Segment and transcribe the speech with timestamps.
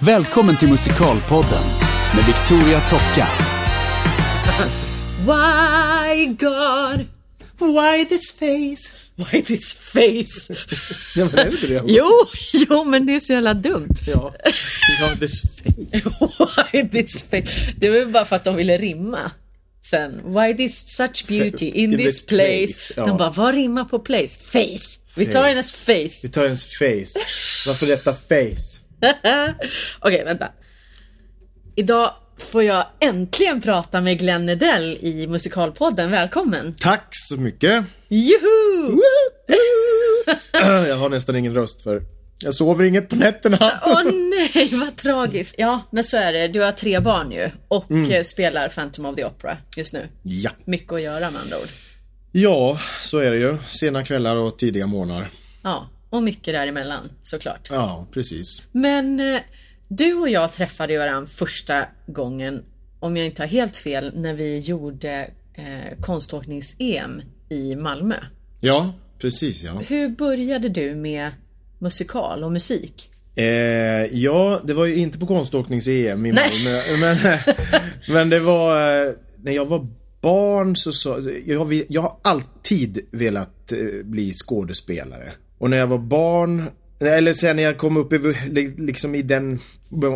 [0.00, 1.64] Välkommen till Musikalpodden
[2.16, 3.28] med Victoria Tocka.
[5.20, 7.06] Why God?
[7.74, 8.92] Why this face?
[9.16, 10.54] Why this face?
[11.16, 11.82] Ja, men är det inte det?
[11.86, 12.10] jo,
[12.52, 13.94] jo, men det är så jävla dumt.
[14.06, 14.34] Ja.
[15.00, 16.10] ja, this face.
[16.72, 17.72] Why this face?
[17.76, 19.30] Det var ju bara för att de ville rimma.
[19.90, 22.66] Sen, why this such beauty in, In this, this place?
[22.66, 23.04] place, ja.
[23.04, 24.38] De bara, vad rimmar på place?
[24.52, 24.98] Face.
[25.14, 25.48] Vi tar Face.
[25.48, 26.20] hennes face.
[26.22, 27.20] Vi tar hennes face.
[27.66, 28.87] Varför detta face?
[30.00, 30.48] Okej, vänta.
[31.76, 36.10] Idag får jag äntligen prata med Glenn Nedell i Musikalpodden.
[36.10, 36.74] Välkommen!
[36.78, 37.84] Tack så mycket.
[38.08, 39.00] Juhu!
[40.88, 42.02] Jag har nästan ingen röst för
[42.40, 43.72] jag sover inget på nätterna.
[43.86, 45.54] Åh nej, vad tragiskt.
[45.58, 46.48] Ja, men så är det.
[46.48, 48.10] Du har tre barn ju och Mm.
[48.10, 50.08] eh, spelar Phantom of the Opera just nu.
[50.22, 50.50] Ja.
[50.64, 51.68] Mycket att göra med andra ord.
[52.32, 53.56] Ja, så är det ju.
[53.66, 55.28] Sena kvällar och tidiga morgnar.
[55.62, 57.68] Ja, och mycket däremellan såklart.
[57.70, 58.62] Ja, precis.
[58.72, 59.40] Men eh,
[59.88, 62.62] du och jag träffade varandra första gången,
[63.00, 68.16] om jag inte har helt fel, när vi gjorde eh, konståknings-EM i Malmö.
[68.60, 69.82] Ja, precis ja.
[69.88, 71.30] Hur började du med
[71.78, 73.10] musikal och musik?
[73.34, 73.44] Eh,
[74.12, 76.32] ja, det var ju inte på konståknings-EM i.
[76.32, 76.80] Malmö.
[77.00, 77.38] Men,
[78.08, 79.86] men det var, eh, när jag var
[80.20, 85.32] barn så sa, jag, jag har alltid velat eh, bli skådespelare.
[85.58, 86.62] Och när jag var barn,
[87.00, 88.18] eller sen när jag kom upp i,
[88.50, 89.58] li- liksom i den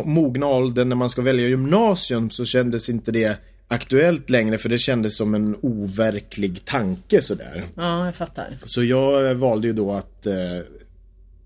[0.05, 4.77] mogna åldern när man ska välja gymnasium så kändes inte det aktuellt längre för det
[4.77, 7.63] kändes som en overklig tanke sådär.
[7.75, 8.57] Ja, jag fattar.
[8.63, 10.33] Så jag valde ju då att eh,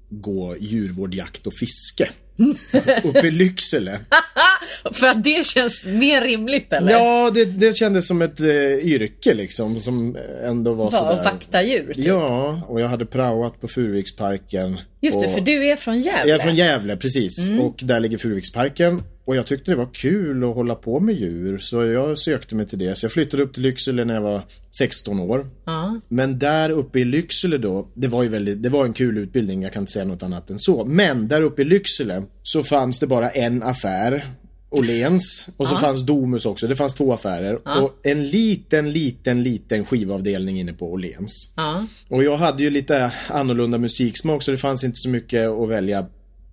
[0.10, 2.10] gå djurvård, jakt och fiske.
[3.04, 4.00] Uppe i Lycksele.
[4.92, 6.92] För att det känns mer rimligt eller?
[6.92, 8.48] Ja, det, det kändes som ett eh,
[8.84, 11.24] yrke liksom som ändå var Bara sådär.
[11.24, 11.94] vakta djur?
[11.94, 12.06] Typ.
[12.06, 14.80] Ja, och jag hade praoat på Furuviksparken.
[15.02, 15.34] Just det, och...
[15.34, 16.30] för du är från Gävle.
[16.32, 17.48] Jag är från Gävle, precis.
[17.48, 17.62] Mm.
[17.62, 19.04] Och där ligger Furuviksparken.
[19.28, 21.58] Och jag tyckte det var kul att hålla på med djur.
[21.58, 22.98] Så jag sökte mig till det.
[22.98, 24.42] Så jag flyttade upp till Lycksele när jag var
[24.78, 25.50] 16 år.
[25.66, 26.00] Ja.
[26.08, 29.64] Men där uppe i Lycksele då, det var ju väldigt, det var en kul utbildning,
[29.64, 30.86] jag kan inte säga något annat än så.
[30.86, 34.26] Men där uppe i Lycksele så fanns det bara en affär,
[34.70, 35.50] Åhléns.
[35.58, 37.84] Och så fanns Domus också, det fanns två affärer.
[37.84, 41.54] Och en liten, liten, liten skivavdelning inne på Åhléns.
[41.56, 41.86] Ja.
[42.10, 46.06] Och jag hade ju lite annorlunda musiksmak så det fanns inte så mycket att välja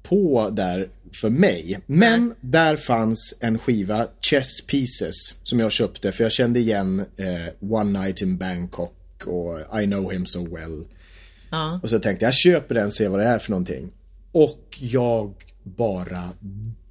[0.03, 1.81] på där för mig.
[1.87, 7.73] Men där fanns en skiva, Chess Pieces, som jag köpte för jag kände igen eh,
[7.73, 8.95] One Night in Bangkok
[9.27, 10.85] och I know him so well.
[11.51, 11.81] Ja.
[11.83, 13.91] Och så tänkte jag, jag köper den, ser vad det är för någonting.
[14.33, 16.29] Och jag bara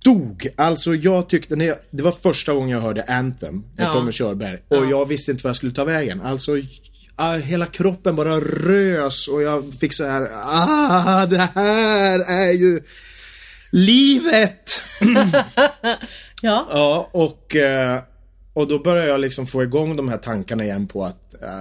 [0.04, 0.48] dog.
[0.56, 3.94] Alltså jag tyckte, när jag, det var första gången jag hörde Anthem med Ja.
[3.94, 4.60] Tommy Körberg.
[4.68, 6.22] Och jag visste inte vad jag skulle ta vägen.
[6.22, 6.52] Alltså
[7.44, 12.82] hela kroppen bara rös och jag fick så här, ah det här är ju
[13.74, 14.82] livet!
[16.46, 16.68] Ja.
[16.72, 18.02] Ja, och, eh,
[18.54, 21.60] och då började jag liksom få igång de här tankarna igen på att eh,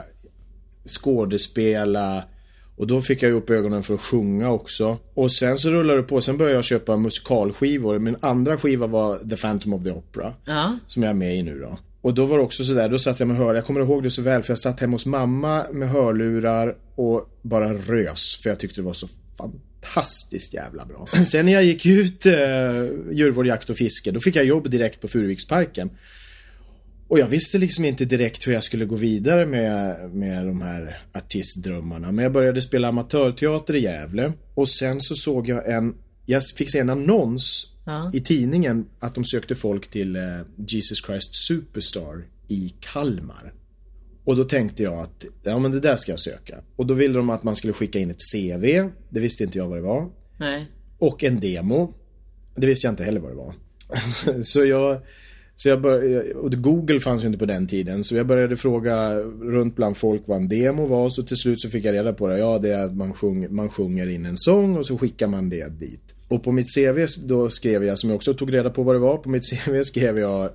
[0.86, 2.24] skådespela
[2.76, 4.98] och då fick jag upp ögonen för att sjunga också.
[5.14, 7.98] Och sen så rullade det på, sen började jag köpa musikalskivor.
[7.98, 10.34] Min andra skiva var The Phantom of the Opera.
[10.44, 10.78] Ja.
[10.86, 11.78] Som jag är med i nu då.
[12.00, 14.10] Och då var det också sådär, då satt jag med hör, jag kommer ihåg det
[14.10, 18.58] så väl för jag satt hemma hos mamma med hörlurar och bara rös för jag
[18.58, 19.06] tyckte det var så
[19.38, 19.71] fantastiskt
[20.52, 21.06] jävla bra.
[21.26, 22.32] Sen när jag gick ut eh,
[23.12, 25.90] djurvård, jakt och fiske, då fick jag jobb direkt på Furuviksparken.
[27.08, 31.02] Och jag visste liksom inte direkt hur jag skulle gå vidare med, med de här
[31.14, 32.12] artistdrömmarna.
[32.12, 34.32] Men jag började spela amatörteater i Gävle.
[34.54, 35.94] Och sen så såg jag en,
[36.26, 38.10] jag fick se en annons Ja.
[38.14, 40.22] i tidningen att de sökte folk till eh,
[40.56, 43.52] Jesus Christ Superstar i Kalmar.
[44.24, 46.58] Och då tänkte jag att, ja men det där ska jag söka.
[46.76, 48.88] Och då ville de att man skulle skicka in ett CV.
[49.08, 50.10] Det visste inte jag vad det var.
[50.36, 50.66] Nej.
[50.98, 51.94] Och en demo.
[52.54, 53.54] Det visste jag inte heller vad det var.
[54.42, 55.00] så jag...
[55.56, 58.04] Så jag började, och Google fanns ju inte på den tiden.
[58.04, 61.10] Så jag började fråga runt bland folk vad en demo var.
[61.10, 62.38] Så till slut så fick jag reda på det.
[62.38, 65.48] Ja, det är att man, sjung, man sjunger in en sång och så skickar man
[65.48, 66.14] det dit.
[66.28, 68.98] Och på mitt CV då skrev jag, som jag också tog reda på vad det
[68.98, 69.16] var.
[69.16, 70.50] På mitt CV skrev jag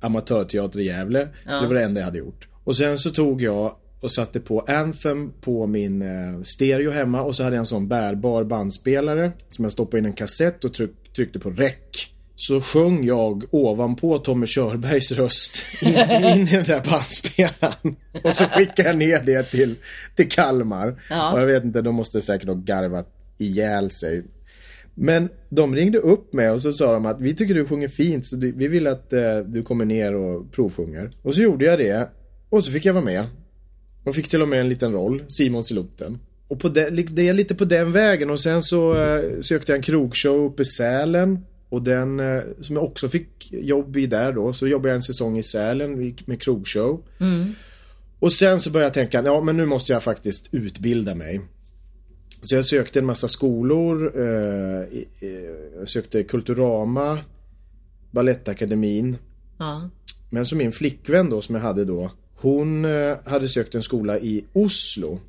[0.00, 1.28] amatörteater i Gävle.
[1.44, 2.49] Det var det enda jag hade gjort.
[2.70, 7.36] Och sen så tog jag och satte på Anthem på min eh, stereo hemma och
[7.36, 10.90] så hade jag en sån bärbar bandspelare som jag stoppade in en kassett och tryck,
[11.16, 11.74] tryckte på rec.
[12.36, 17.96] Så sjöng jag ovanpå Tommy Körbergs röst in, in i den där bandspelaren.
[18.24, 19.74] Och så skickade jag ner det till,
[20.16, 21.02] till Kalmar.
[21.10, 21.32] Ja.
[21.32, 23.08] Och jag vet inte, de måste säkert ha garvat
[23.38, 24.24] ihjäl sig.
[24.94, 28.26] Men de ringde upp mig och så sa de att vi tycker du sjunger fint
[28.26, 31.10] så vi vill att eh, du kommer ner och provsjunger.
[31.22, 32.10] Och så gjorde jag det.
[32.50, 33.24] Och så fick jag vara med.
[34.04, 36.18] Och fick till och med en liten roll, Simon Siloten.
[36.48, 39.76] Och på det, det är lite på den vägen och sen så eh, sökte jag
[39.76, 41.38] en krogshow uppe i Sälen.
[41.68, 44.52] och den eh, som jag också fick jobb i där då.
[44.52, 47.02] Så jobbade jag en säsong i Sälen med krogshow.
[48.18, 51.40] Och sen så började jag tänka, ja men nu måste jag faktiskt utbilda mig.
[52.42, 54.12] Så jag sökte en massa skolor.
[54.16, 54.86] Eh,
[55.78, 57.18] jag sökte Kulturama,
[58.10, 59.16] Balettakademin.
[59.58, 59.90] Ja.
[60.30, 62.10] Men så min flickvän då som jag hade då.
[62.40, 65.20] Hon eh, hade sökt en skola i Oslo.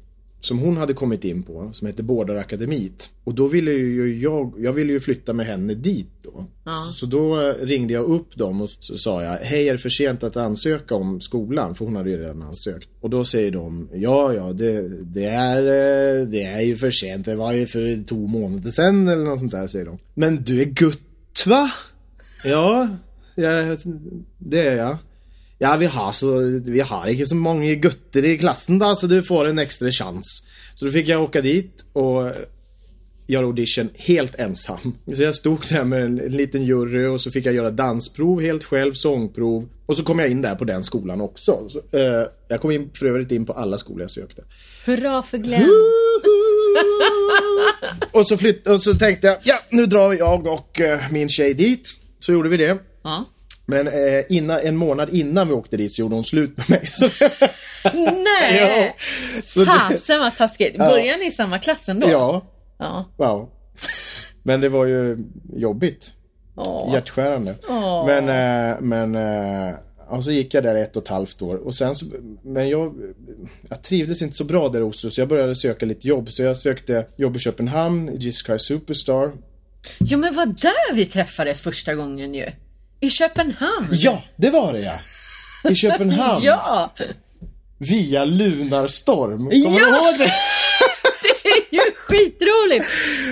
[0.42, 1.70] Som hon hade kommit in på.
[1.74, 3.10] Som heter Bådarakademit.
[3.24, 6.46] Och då ville ju jag, jag ville ju flytta med henne dit då.
[6.94, 9.90] Så då eh, ringde jag upp dem och så sa jag Hej är det för
[9.90, 11.76] sent att ansöka om skolan?
[11.76, 12.90] För hon hade ju redan ansökt.
[13.02, 17.26] Och då säger de Ja ja det, det, är, eh, det är ju för sent.
[17.26, 19.98] Det var ju för två månader sedan eller något sånt där säger de.
[20.14, 21.72] Men du är gutt va?
[22.44, 22.90] Ja,
[23.36, 23.78] ja
[24.38, 24.98] det är jag.
[25.64, 29.24] Ja, vi har, så, vi har inte så många gutter i klassen då, så du
[29.24, 30.48] får en extra chans.
[30.76, 32.32] Så då fick jag åka dit och
[33.28, 34.96] göra audition helt ensam.
[35.16, 38.64] Så jag stod där med en liten jury och så fick jag göra dansprov helt
[38.64, 39.70] själv, sångprov.
[39.86, 41.70] Och så kom jag in där på den skolan också.
[41.70, 44.44] Så, eh, jag kom in, för övrigt in på alla skolor jag sökte.
[44.86, 45.70] Hurra för Glenn!
[48.12, 51.54] och, så flytt, och så tänkte jag, ja nu drar jag och eh, min tjej
[51.54, 51.90] dit.
[52.20, 52.78] Så gjorde vi det.
[53.04, 53.26] Ja.
[53.66, 53.94] Men eh,
[54.30, 56.84] innan, en månad innan vi åkte dit så gjorde hon slut med mig.
[58.24, 58.96] Nej!
[59.56, 60.78] det, Fasen vad taskigt.
[60.78, 62.10] Börjar ni i samma klass ändå?
[62.10, 62.46] ja,
[62.80, 63.06] Ja.
[63.18, 63.50] wow.
[64.44, 65.18] Men det var ju
[65.56, 66.12] jobbigt.
[66.56, 66.94] Åh.
[66.94, 67.56] Hjärtskärande.
[67.70, 68.06] Åh.
[68.06, 69.76] Men, eh, men eh,
[70.10, 71.56] och så gick jag där ett och ett halvt år.
[71.56, 72.06] Och sen så,
[72.44, 72.96] men jag,
[73.70, 76.32] jag trivdes inte så bra där i Oslo så jag började söka lite jobb.
[76.32, 79.32] Så jag sökte jobb i Köpenhamn, i Jesus Christ Superstar.
[80.00, 82.46] Jo men vad där vi träffades första gången ju.
[83.02, 83.88] I Köpenhamn.
[83.92, 84.94] Ja, det var det ja!
[85.72, 86.42] I Köpenhamn.
[86.44, 86.94] Ja!
[87.78, 89.38] Via Lunarstorm.
[89.38, 89.88] Kommer du Ja!
[90.10, 90.32] ihåg det?
[91.24, 92.86] Det är ju skitroligt!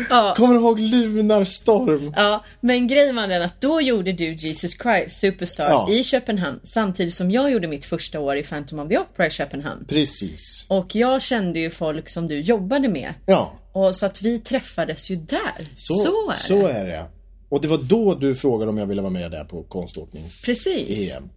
[0.10, 0.34] Ja.
[0.38, 2.14] Kommer du ihåg Lunarstorm?
[2.18, 5.90] Ja, men grejen var den att då gjorde du Jesus Christ Superstar Ja.
[5.92, 9.32] i Köpenhamn samtidigt som jag gjorde mitt första år i Phantom of the Opera i
[9.32, 9.86] Köpenhamn.
[9.90, 10.66] Precis.
[10.70, 13.14] Och jag kände ju folk som du jobbade med.
[13.26, 15.68] Ja, Och så att vi träffades ju där.
[15.76, 16.38] Så, är det.
[16.38, 17.06] Så är det.
[17.50, 21.16] Och det var då du frågade om jag ville vara med där på konståknings Precis.
[21.16, 21.30] EM.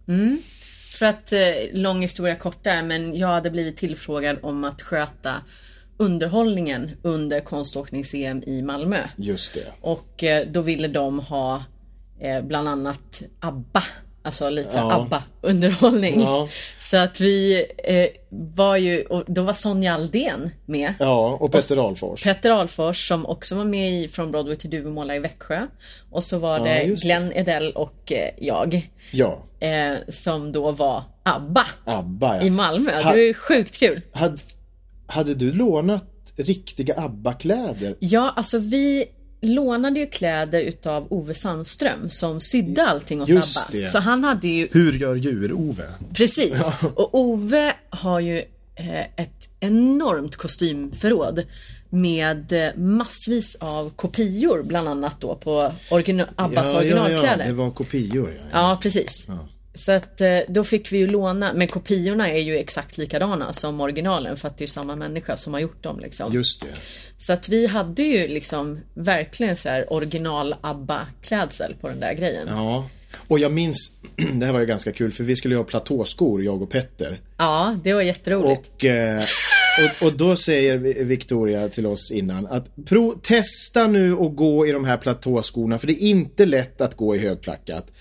[0.93, 1.39] För att, eh,
[1.73, 5.41] lång historia kort där, men jag hade blivit tillfrågad om att sköta
[5.97, 8.97] underhållningen under konståknings-EM i Malmö.
[9.17, 9.65] Just det.
[9.81, 11.63] Och eh, då ville de ha
[12.19, 13.83] eh, bland annat ABBA.
[14.25, 14.93] Alltså lite så Ja.
[14.93, 16.21] ABBA-underhållning.
[16.21, 16.47] Ja.
[16.79, 20.93] Så att vi eh, var ju, och då var Sonja Aldén med.
[20.99, 22.23] Ja, och Petter Ahlfors.
[22.23, 25.67] Petter Ahlfors som också var med i Från Broadway till Duvemåla i Växjö.
[26.11, 27.07] Och så var Ja, det just det.
[27.07, 28.89] Glenn Edell och eh, jag.
[29.11, 32.53] Ja, Eh, som då var ABBA ABBA i ja.
[32.53, 32.91] Malmö.
[32.97, 34.01] Det Ha- var ju sjukt kul.
[34.13, 34.37] Hade,
[35.07, 36.03] hade du lånat
[36.37, 37.95] riktiga ABBA-kläder?
[37.99, 39.05] Ja, alltså vi
[39.43, 43.79] lånade ju kläder utav Ove Sandström som sydde allting åt Just ABBA.
[43.79, 43.85] det.
[43.85, 45.83] Så han hade ju, Hur gör djur-Ove?
[46.13, 46.63] precis.
[46.95, 48.37] Och Ove har ju
[48.75, 51.43] eh, ett enormt kostymförråd
[51.89, 57.39] med eh, massvis av kopior bland annat då på origina- Abbas originalkläder.
[57.39, 58.29] ja, det var kopior.
[58.31, 58.69] Ja, ja.
[58.71, 59.27] Ja, precis.
[59.75, 63.81] Så att eh, då fick vi ju låna, men kopiorna är ju exakt likadana som
[63.81, 66.33] originalen för att det är samma människa som har gjort dem liksom.
[66.33, 66.67] Just det.
[67.17, 72.47] Så att vi hade ju liksom verkligen så här original ABBA-klädsel på den där grejen.
[72.47, 72.53] Ja.
[72.55, 72.89] Ja.
[73.27, 73.99] Och jag minns,
[74.33, 77.21] det här var ju ganska kul för vi skulle ju ha platåskor, jag och Petter.
[77.83, 78.69] det var jätteroligt.
[78.75, 79.23] Och, eh,
[80.01, 84.67] och, och då säger Vi- Victoria till oss innan att pro, testa nu att gå
[84.67, 87.91] i de här platåskorna för det är inte lätt att gå i högklackat.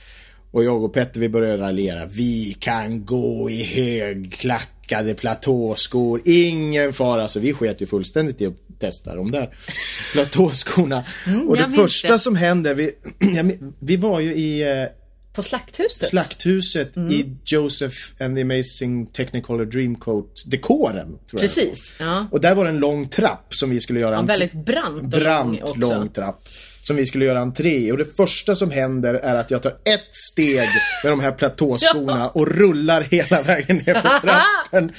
[0.52, 2.06] Och jag och Petter vi började raljera.
[2.06, 6.22] Vi kan gå i högklackade platåskor.
[6.24, 7.28] Ingen fara.
[7.28, 9.54] Så vi sket ju fullständigt i att testa de där
[10.12, 11.04] platåskorna.
[11.26, 12.18] och Mm, jag det första det.
[12.18, 12.90] som hände, vi,
[13.78, 14.86] vi var ju i eh,
[15.34, 16.08] På Slakthuset.
[16.08, 17.12] Slakthuset Mm.
[17.12, 21.06] i Joseph and the Amazing Technicolor Dreamcoat-dekoren.
[21.06, 21.40] tror jag.
[21.40, 21.94] Precis.
[22.00, 22.26] Ja.
[22.30, 25.08] Och där var det en lång trapp som vi skulle göra en väldigt brant och
[25.08, 25.80] brant lång också.
[25.80, 26.42] lång trapp
[26.82, 30.14] som vi skulle göra entré och det första som händer är att jag tar ett
[30.14, 30.68] steg
[31.04, 34.92] med de här platåskorna och rullar hela vägen ner för trappen.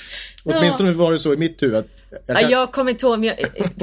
[0.43, 1.85] Åtminstone var det så i mitt huvud.
[2.25, 2.51] Jag, kan...
[2.51, 3.37] jag kommer inte ihåg, men jag,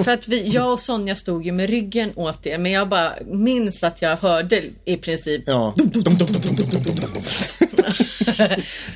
[0.04, 3.12] för att vi, jag och Sonja stod ju med ryggen åt det, men jag bara
[3.26, 5.74] minns att jag hörde i princip ja.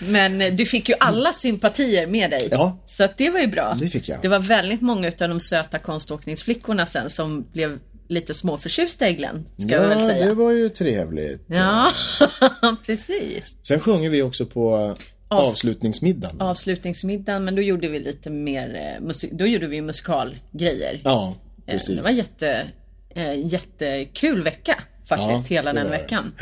[0.01, 2.49] Men du fick ju alla sympatier med dig.
[2.51, 2.79] Ja.
[2.87, 3.77] Så att det var ju bra.
[3.81, 4.19] Det fick jag.
[4.23, 9.45] Det var väldigt många av de söta konståkningsflickorna sen som blev lite småförtjusta i Glenn,
[9.57, 10.27] ska jag väl Ja, säga.
[10.27, 11.45] det var ju trevligt.
[11.47, 11.91] Ja,
[12.87, 13.57] precis.
[13.63, 14.95] Sen sjunger vi också på
[15.29, 16.41] avslutningsmiddagen.
[16.41, 21.01] Avslutningsmiddagen, men då gjorde vi lite mer eh, musik, då gjorde vi musikalgrejer.
[21.05, 21.35] Ja,
[21.67, 21.97] Eh, precis.
[21.97, 22.67] Det var jätte,
[23.15, 24.83] eh, jättekul vecka.
[25.09, 26.33] faktiskt Ja, hela den veckan.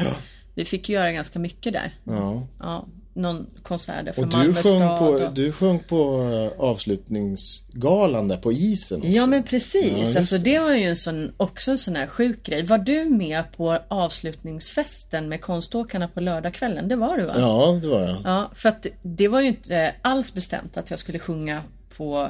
[0.55, 1.95] Vi fick göra ganska mycket där.
[2.05, 2.47] Ja.
[2.61, 4.99] Ja, någon konserter för Och du Malmö sjöng, stad.
[4.99, 5.35] på, och...
[5.35, 6.23] du sjöng på
[6.57, 9.11] eh, avslutningsgalan där på isen också.
[9.11, 10.45] Ja men Ja, precis, just alltså det.
[10.53, 12.63] det var ju en sån, också en sån här sjuk grej.
[12.63, 16.89] Var du med på avslutningsfesten med konståkarna på lördagskvällen?
[16.89, 17.35] Det var du va?
[17.37, 18.17] Ja, det var jag.
[18.25, 21.63] Ja, för att det var ju inte alls bestämt att jag skulle sjunga
[21.97, 22.29] på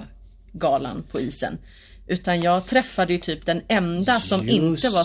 [0.52, 1.58] galan på isen.
[2.06, 5.04] Utan jag träffade ju typ den enda som Just inte var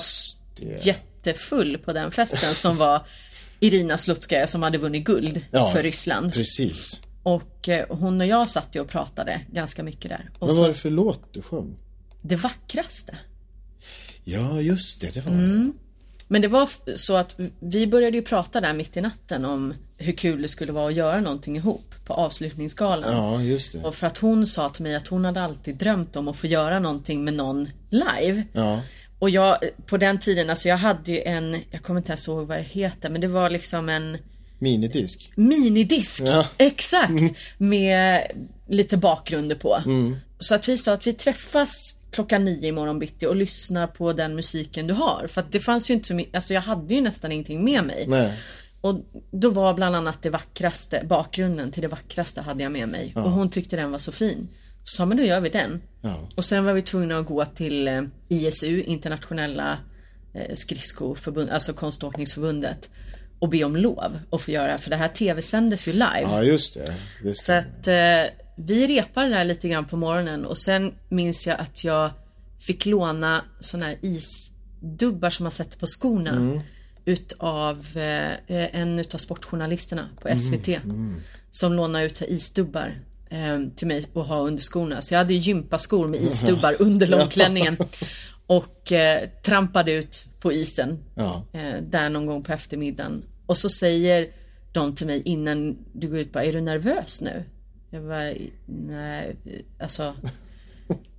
[0.60, 0.86] det.
[0.86, 3.02] jättefull på den festen som var
[3.60, 6.34] Irina Slutskaja som hade vunnit guld Ja, för Ryssland.
[6.34, 7.02] Precis.
[7.24, 10.30] Och eh, hon och jag satt ju och pratade ganska mycket där.
[10.40, 11.76] Och Vad var det för låt du sjöng?
[12.22, 13.18] det vackraste.
[14.24, 15.14] Ja, just det.
[15.14, 15.74] Det var Mm.
[16.30, 20.14] Men det var så att vi började ju prata där mitt i natten om hur
[20.14, 23.14] kul det skulle vara att göra någonting ihop på avslutningsgalan.
[23.14, 23.84] Ja, just det.
[23.84, 26.48] Och för att hon sa till mig att hon hade alltid drömt om att få
[26.48, 28.44] göra någonting med någon live.
[28.54, 28.82] Ja.
[29.20, 32.48] Och jag, på den tiden, alltså jag hade ju en, jag kommer inte ens ihåg
[32.48, 34.18] vad det heter, men det var liksom en
[34.60, 35.32] Minidisk.
[35.36, 36.22] minidisk.
[36.26, 36.48] Ja.
[36.58, 37.24] Exakt.
[37.58, 38.22] Med
[38.68, 39.82] lite bakgrunder på.
[39.86, 40.16] Mm.
[40.40, 44.36] Så att vi sa att vi träffas klockan nio imorgon bitti och lyssnar på den
[44.36, 45.28] musiken du har.
[45.28, 47.84] För att det fanns ju inte så mycket, alltså jag hade ju nästan ingenting med
[47.84, 48.06] mig.
[48.08, 48.34] Nej.
[48.82, 48.96] Och
[49.32, 53.14] då var bland annat det vackraste, bakgrunden till det vackraste hade jag med mig.
[53.16, 54.48] Och hon tyckte den var så fin.
[54.88, 55.82] Så sa men då gör vi den.
[56.02, 56.30] Ja.
[56.36, 59.80] Och sen var vi tvungna att gå till eh, ISU, internationella
[60.34, 62.90] eh, skridskoförbund, alltså konståkningsförbundet.
[63.40, 66.22] Och be om lov att få göra, för det här tv-sändes ju live.
[66.22, 66.96] Ja, just det.
[67.24, 71.60] det Så att eh, vi repade där lite grann på morgonen och sen minns jag
[71.60, 72.12] att jag
[72.60, 76.32] fick låna såna här isdubbar som man sätter på skorna.
[76.32, 76.60] Mm.
[77.06, 80.70] Utav eh, en utav sportjournalisterna på Mm, SVT.
[81.50, 83.07] Som lånade ut isdubbar eh,
[83.76, 85.02] till mig att ha under skorna.
[85.02, 87.78] Så jag hade gympaskor med isdubbar under långklänningen.
[88.48, 91.00] Och eh, trampade ut på isen.
[91.16, 91.46] Ja.
[91.54, 93.24] Eh, där någon gång på eftermiddagen.
[93.46, 94.28] Och så säger
[94.72, 97.44] de till mig innan du går ut bara, är du nervös nu?
[97.90, 98.34] Jag bara,
[98.66, 99.36] nej,
[99.80, 100.14] alltså.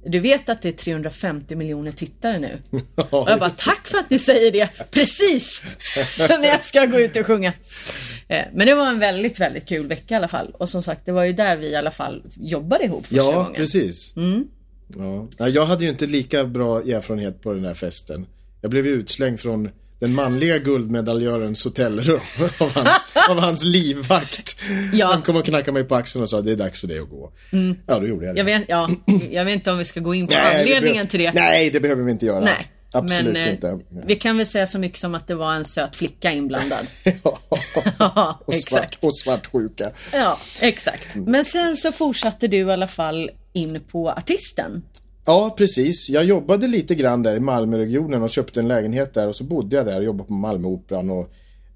[0.07, 2.59] Du vet att det är 350 miljoner tittare nu?
[3.11, 5.63] Och jag bara, tack för att ni säger det precis
[6.19, 7.53] när jag ska gå ut och sjunga.
[8.29, 10.51] Eh, Men det var en väldigt, väldigt kul vecka i alla fall.
[10.59, 13.33] Och som sagt, det var ju där vi i alla fall jobbade ihop första Ja,
[13.33, 13.53] gången.
[13.55, 14.13] precis.
[14.99, 15.29] Ja.
[15.39, 18.27] Ja, jag hade ju inte lika bra erfarenhet på den här festen.
[18.61, 19.71] Jag blev utslängd från
[20.01, 22.21] den manliga guldmedaljörens hotellrum
[22.61, 24.61] av hans, av hans livvakt.
[24.93, 25.07] Ja.
[25.07, 27.09] Han kom och knackade mig på axeln och sa det är dags för dig att
[27.11, 27.33] gå.
[27.87, 28.39] Ja, då gjorde jag det.
[28.39, 28.91] Jag vet, ja,
[29.31, 31.33] jag vet inte om vi ska gå in på Nej, anledningen till det.
[31.33, 32.45] Nej, det behöver vi inte göra.
[32.45, 32.67] Nej.
[32.93, 33.79] Absolut men, eh, inte.
[34.07, 36.87] Vi kan väl säga så mycket som att det var en söt flicka inblandad.
[37.25, 37.39] Ja,
[37.99, 39.91] Ja, och, svart, och svartsjuka.
[40.13, 41.15] Ja, exakt.
[41.17, 44.83] Men sen så fortsatte du i alla fall in på artisten.
[45.27, 46.11] Ja, precis.
[46.11, 49.77] Jag jobbade lite grann där i Malmöregionen och köpte en lägenhet där och så bodde
[49.77, 51.31] jag där och jobbade på Malmöoperan och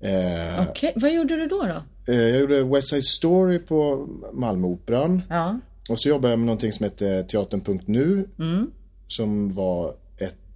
[0.07, 2.13] eh, Okej, vad gjorde du då då?
[2.13, 5.23] eh, jag gjorde West Side Story på Malmöoperan.
[5.29, 5.59] Ja.
[5.89, 8.29] Och så jobbade jag med någonting som hette Teatern.nu.
[8.39, 8.71] Mm.
[9.09, 9.95] Som var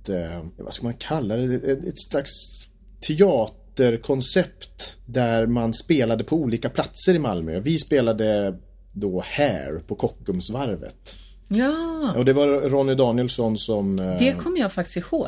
[0.09, 1.55] ett, eh, vad ska man kalla det,
[1.89, 2.67] ett, slags
[3.01, 4.97] teaterkoncept.
[5.07, 7.61] Där man spelade på olika platser i Malmö.
[7.61, 8.59] Vi spelade
[8.93, 11.17] då Hair på Kockumsvarvet.
[11.49, 13.99] Ja, Och det var Ronny Danielsson som...
[13.99, 15.27] eh, det kommer jag faktiskt ihåg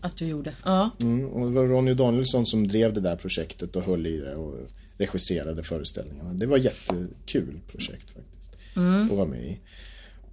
[0.00, 0.52] att du gjorde.
[0.64, 0.90] Ja.
[1.00, 4.34] Mm, och det var Ronny Danielsson som drev det där projektet och höll i det
[4.34, 4.54] och
[4.98, 6.32] regisserade föreställningarna.
[6.34, 8.50] Det var jättekul projekt faktiskt.
[9.10, 9.58] Att vara med i.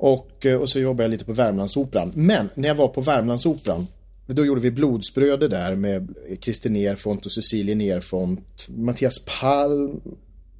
[0.03, 2.11] Och, eh, och så jobbade jag lite på Värmlandsoperan.
[2.15, 3.87] Men när jag var på Värmlandsoperan
[4.27, 10.01] då gjorde vi Blodsbröder där med Christer Nerfont och Cecilie Nerfont, Mattias Palm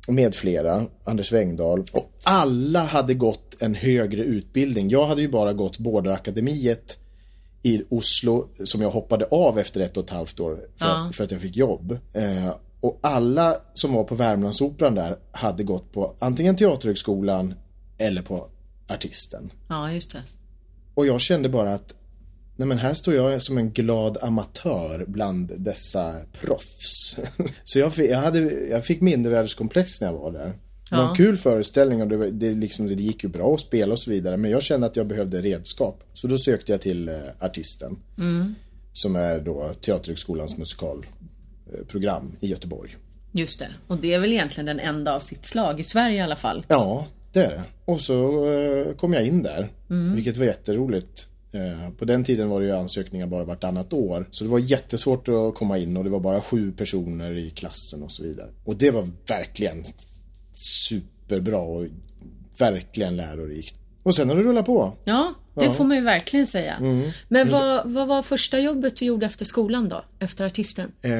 [0.08, 1.84] med flera, Anders Wengdahl.
[1.92, 4.90] Och alla hade gått en högre utbildning.
[4.90, 6.98] Jag hade ju bara gått Borderakademiet
[7.64, 11.08] i Oslo som jag hoppade av efter ett och ett halvt år för, Ja.
[11.10, 11.98] att, för att jag fick jobb.
[12.14, 17.54] Eh, och alla som var på Värmlandsoperan där hade gått på antingen Teaterhögskolan
[17.98, 18.48] eller på
[18.94, 19.52] Artisten.
[19.68, 20.24] ja, just det.
[20.94, 21.94] Och jag kände bara att
[22.56, 27.20] Nej men här står jag som en glad amatör bland dessa proffs.
[27.64, 30.54] Så jag fick, jag hade, jag fick mindervärdeskomplex när jag var där.
[30.90, 33.94] Det var en kul föreställning och det, det, liksom, det gick ju bra att spela
[33.94, 34.38] och så vidare.
[34.38, 36.04] Men jag kände att jag behövde redskap.
[36.14, 37.98] Så då sökte jag till eh, Artisten.
[38.94, 42.96] Som är då Teaterhögskolans musikalprogram i Göteborg.
[43.32, 43.70] Just det.
[43.88, 46.66] Och det är väl egentligen den enda av sitt slag i Sverige i alla fall.
[46.68, 47.64] Ja, det är det.
[47.86, 49.70] Och så eh, kom jag in där,
[50.16, 51.28] vilket var jätteroligt.
[51.54, 54.28] Eh, på den tiden var det ju ansökningar bara vartannat år.
[54.32, 58.04] Så det var jättesvårt att komma in och det var bara sju personer i klassen
[58.04, 58.50] och så vidare.
[58.64, 59.84] Och det var verkligen
[60.54, 61.86] superbra och
[62.58, 63.76] verkligen lärorikt.
[64.04, 64.94] Och sen har det rullat på.
[65.04, 65.72] Ja, det Ja.
[65.72, 66.76] får man ju verkligen säga.
[66.76, 67.10] Mm.
[67.28, 70.06] Men vad, vad var första jobbet du gjorde efter skolan då?
[70.20, 70.92] Efter artisten?
[71.02, 71.12] Eh,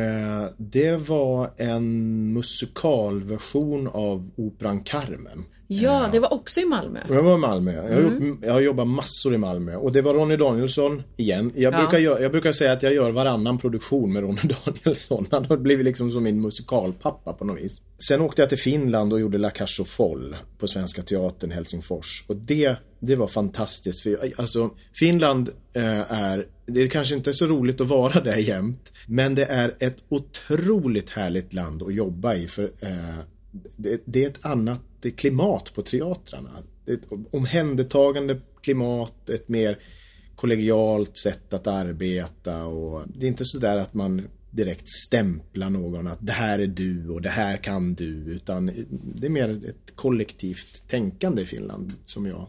[0.58, 5.44] det var en musikalversion av operan Carmen.
[5.68, 7.00] Ja, det var också i Malmö.
[7.10, 7.74] Jag var i Malmö.
[7.74, 8.28] Jag har, Mm.
[8.28, 9.76] gjort, jag har jobbat massor i Malmö.
[9.76, 11.52] Och det var Ronny Danielsson igen.
[11.56, 11.78] Jag, Ja.
[11.78, 15.28] brukar, gö- jag brukar säga att jag gör varannan produktion med Ronny Danielsson.
[15.32, 17.82] Han har blivit liksom som min musikalpappa på något vis.
[18.08, 22.26] Sen åkte jag till Finland och gjorde La Cage aux Folles på Svenska Teatern Helsingfors.
[22.30, 24.02] Och det, det var fantastiskt.
[24.02, 28.92] För alltså, Finland eh, är, det kanske inte är så roligt att vara där jämt.
[29.08, 32.48] Men det är ett otroligt härligt land att jobba i.
[32.48, 33.20] För eh,
[33.76, 34.82] det, det är ett annat
[35.16, 36.50] klimat på teatrarna.
[36.86, 39.78] Ett omhändertagande klimat, ett mer
[40.36, 46.08] kollegialt sätt att arbeta och det är inte så där att man direkt stämplar någon
[46.08, 48.72] att det här är du och det här kan du utan
[49.16, 52.48] det är mer ett kollektivt tänkande i Finland som jag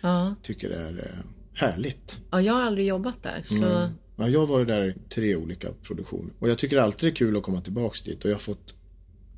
[0.00, 0.34] Ja.
[0.42, 2.20] tycker är eh, härligt.
[2.30, 3.42] ja, jag har aldrig jobbat där.
[3.46, 3.88] Så...
[4.16, 7.16] Ja, jag har varit där i tre olika produktioner och jag tycker alltid det är
[7.16, 8.74] kul att komma tillbaks dit och jag har fått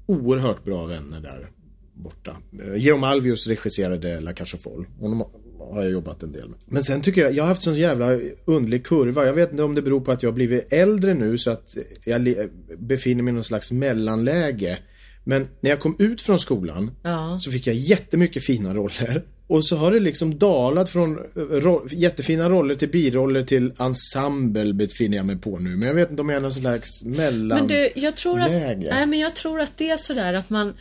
[0.07, 1.51] oerhört bra vänner där
[1.95, 2.37] borta.
[2.65, 4.89] Eh, Georg Alvius regisserade La Cage aux Folles.
[5.01, 5.25] Honom
[5.59, 6.59] har jag jobbat en del med.
[6.67, 9.27] Men sen tycker jag, jag har haft sån jävla underlig kurva.
[9.27, 11.75] Jag vet inte om det beror på att jag har blivit äldre nu så att
[12.05, 12.35] jag
[12.79, 14.79] befinner mig i någon slags mellanläge.
[15.25, 17.39] Men när jag kom ut från skolan Ja.
[17.41, 19.25] så fick jag jättemycket fina roller.
[19.47, 21.17] Och så har det liksom dalat från
[21.51, 25.71] ro- jättefina roller till biroller till ensemble befinner jag mig på nu.
[25.77, 27.59] Men jag vet inte om jag är någon slags mellan...
[27.59, 28.89] Men du, jag tror att, läge.
[28.95, 30.75] nej, men jag tror att det är sådär att man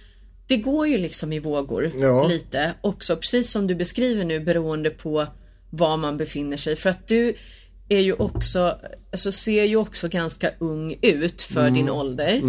[0.47, 2.27] det går ju liksom i vågor Ja.
[2.27, 5.27] lite också, precis som du beskriver nu beroende på
[5.69, 6.75] var man befinner sig.
[6.75, 7.33] För att du
[7.93, 8.77] är ju också,
[9.11, 12.41] alltså ser ju också ganska ung ut för din ålder.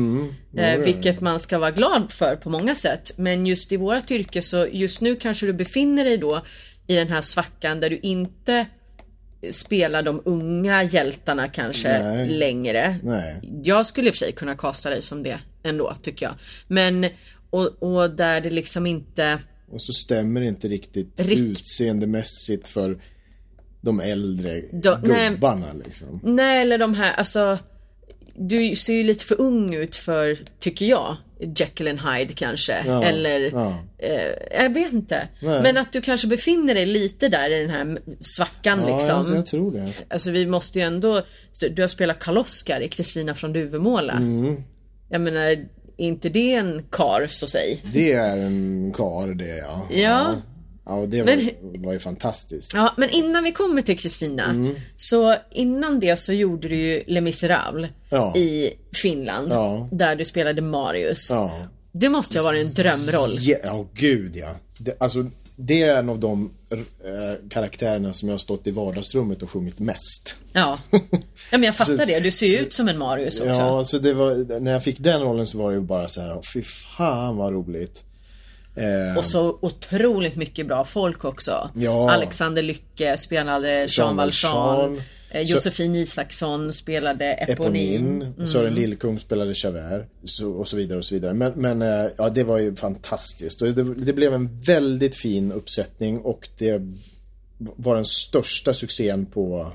[0.56, 3.12] eh, vilket man ska vara glad för på många sätt.
[3.16, 6.42] Men just i vårat yrke så just nu kanske du befinner dig då
[6.86, 8.66] i den här svackan där du inte
[9.50, 12.28] spelar de unga hjältarna kanske Nej.
[12.28, 12.96] längre.
[13.02, 13.40] Nej.
[13.64, 16.34] Jag skulle i och för sig kunna kasta dig som det ändå tycker jag.
[16.68, 17.06] Men
[17.50, 19.38] och, och där det liksom inte
[19.72, 22.98] Och så stämmer det inte riktigt Rikt- utseendemässigt för
[23.84, 24.62] de äldre
[25.02, 25.30] nej.
[25.30, 26.20] gubbarna liksom.
[26.22, 27.58] Nej eller de här alltså
[28.34, 31.16] Du ser ju lite för ung ut för, tycker jag,
[31.56, 32.84] Jekyll and Hyde kanske.
[32.86, 33.78] Ja, eller ja.
[33.98, 35.28] eh, Jag vet inte.
[35.40, 35.62] Nej.
[35.62, 39.26] Men att du kanske befinner dig lite där i den här svackan Ja, liksom.
[39.28, 39.92] jag, jag tror det.
[40.08, 41.22] Alltså vi måste ju ändå
[41.70, 44.12] Du har spelat Karl-Oskar i Kristina från Duvemåla.
[44.12, 44.62] Mm.
[45.08, 45.66] Jag menar, är
[45.96, 47.82] inte det en kar så säg?
[47.92, 49.88] Det är en kar det ja.
[49.90, 50.34] Ja.
[50.86, 52.74] Ja, det var, Men- var ju fantastiskt.
[52.74, 54.44] Ja, men innan vi kommer till Kristina.
[54.44, 54.74] Mm.
[54.96, 58.36] Så innan det så gjorde du ju Les Misérables Ja.
[58.36, 58.70] i
[59.02, 59.52] Finland.
[59.52, 59.88] Ja.
[59.92, 61.30] Där du spelade Marius.
[61.30, 61.58] Ja.
[61.92, 63.36] Det måste ju ha varit en drömroll.
[63.40, 64.48] Ja, ja, gud ja.
[64.78, 66.78] Det, alltså, det är en av de eh,
[67.50, 70.36] karaktärerna som jag har stått i vardagsrummet och sjungit mest.
[70.52, 70.78] Ja.
[70.90, 70.98] ja
[71.50, 72.20] men jag fattar Så- det.
[72.20, 73.52] Du ser ju ut som en Marius också.
[73.52, 76.20] Ja, så det var, när jag fick den rollen så var det ju bara så
[76.20, 78.04] här, fy fan vad roligt.
[78.74, 81.70] Eh, Och så otroligt mycket bra folk också.
[81.74, 82.10] Ja.
[82.10, 85.02] Alexander Lycke spelade Jean Jean Valjean.
[85.30, 88.22] Eh, Josefin Isaksson spelade Eponin.
[88.22, 91.34] Eponin, Sören Lillkung spelade Javert så, och så vidare och så vidare.
[91.34, 93.58] Men, men eh, ja, det var ju fantastiskt.
[93.60, 96.82] Det, det blev en väldigt fin uppsättning och det
[97.58, 99.72] var den största succén på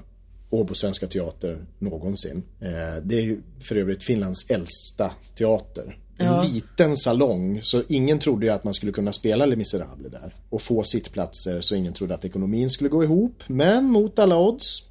[0.50, 2.44] Åbo Svenska Teater någonsin.
[2.62, 5.98] Eh, det är ju för övrigt Finlands äldsta teater.
[6.20, 6.44] En Ja.
[6.44, 10.36] liten salong, så ingen trodde ju att man skulle kunna spela Les Misérables där.
[10.50, 13.44] Och få sittplatser, så ingen trodde att ekonomin skulle gå ihop.
[13.48, 14.84] Men mot alla odds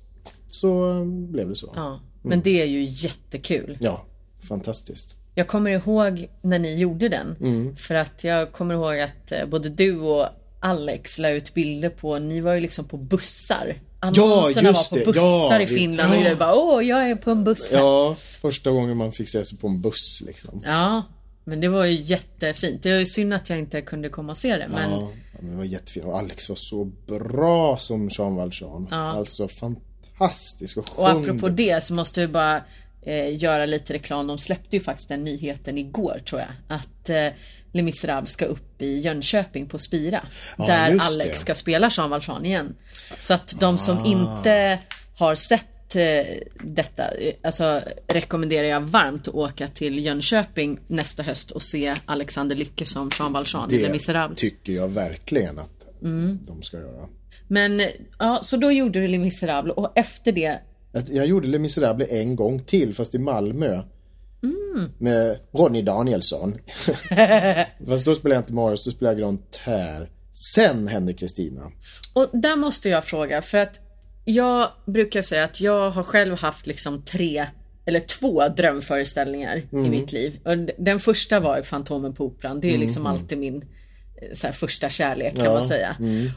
[0.49, 1.73] så blev det så.
[1.77, 2.01] Ja.
[2.23, 3.79] Men det är ju jättekul.
[3.81, 4.05] Ja,
[4.49, 5.17] fantastiskt.
[5.35, 7.37] Jag kommer ihåg när ni gjorde den.
[7.41, 7.77] Mm.
[7.77, 10.27] För att jag kommer ihåg att eh, både du och
[10.61, 13.75] Alex la ut bilder på, ni var ju liksom på bussar.
[14.01, 15.13] Annonserna just var på det.
[15.13, 16.29] bussar Ja, i Finland och Ja.
[16.29, 17.79] jag bara åh jag är på en buss här.
[17.79, 20.63] Ja, första gången man fick se sig på en buss liksom.
[20.65, 21.03] Ja,
[21.49, 22.83] men det var ju jättefint.
[22.83, 24.69] Det är synd att jag inte kunde komma och se det.
[24.69, 26.07] Men Ja, ja, men det var jättefint.
[26.07, 28.89] Och Alex var så bra som Jean Valjean.
[28.93, 31.83] Alltså fantastisk och Och sjöng apropå det.
[31.83, 32.63] så måste vi bara
[33.03, 34.27] eh, göra lite reklam.
[34.27, 36.51] De släppte ju faktiskt den nyheten igår tror jag.
[36.69, 37.29] Att eh,
[37.73, 40.27] Les Misérables ska upp i Jönköping på Spira.
[40.59, 41.39] Ja, där Alex det.
[41.39, 42.75] ska spela Jean Valjean igen.
[43.21, 44.79] Så att de som inte
[45.17, 45.67] har sett
[46.65, 52.57] detta, eh, alltså rekommenderar jag varmt att åka till Jönköping nästa höst och se Alexander
[52.57, 54.41] Lycke som Jean Valjean i Les Det Misérables.
[54.41, 55.71] tycker jag verkligen att
[56.03, 56.39] Mm.
[56.47, 57.09] de ska göra.
[57.49, 57.83] Men
[58.19, 60.59] ja, så då gjorde du Les Misérables och efter det
[61.11, 63.83] Jag- gjorde Les Misérables en gång till, fast i Malmö.
[64.43, 64.91] Mm.
[64.99, 66.55] Med Ronny Danielsson.
[67.89, 70.11] fast då spelade jag inte Marius, då spelade jag Grantär.
[70.55, 71.71] Sen hände Kristina.
[72.13, 73.81] Och där måste jag fråga för att
[74.29, 77.47] jag brukar säga att jag har själv haft liksom tre
[77.85, 80.41] eller två drömföreställningar i mitt liv.
[80.45, 82.61] Och den första var Fantomen på Operan.
[82.61, 83.65] Det är liksom alltid min
[84.33, 85.97] så första kärlek kan Ja, man säga.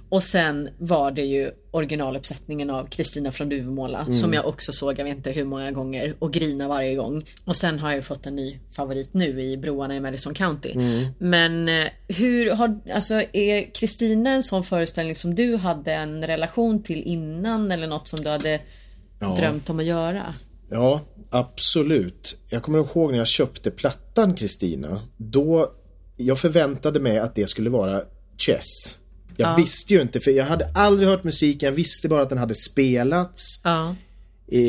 [0.09, 5.03] Och sen var det ju originaluppsättningen av Kristina från Duvemåla som jag också såg, jag
[5.05, 7.29] vet inte hur många gånger och grina varje gång.
[7.45, 10.73] Och sen har jag ju fått en ny favorit nu i Broarna i Madison County.
[11.17, 16.83] Men eh, hur har, alltså är Kristina en sån föreställning som du hade en relation
[16.83, 18.59] till innan eller något som du hade
[19.21, 19.35] Ja.
[19.39, 20.33] drömt om att göra?
[20.69, 22.37] Ja, absolut.
[22.49, 25.01] Jag kommer ihåg när jag köpte plattan Kristina.
[25.17, 25.71] Då,
[26.19, 28.01] jag förväntade mig att det skulle vara
[28.37, 28.99] Chess.
[29.37, 31.67] Jag visste ju inte, för jag hade aldrig hört musiken.
[31.67, 33.95] Jag visste bara att den hade spelats Ja.
[34.47, 34.61] i,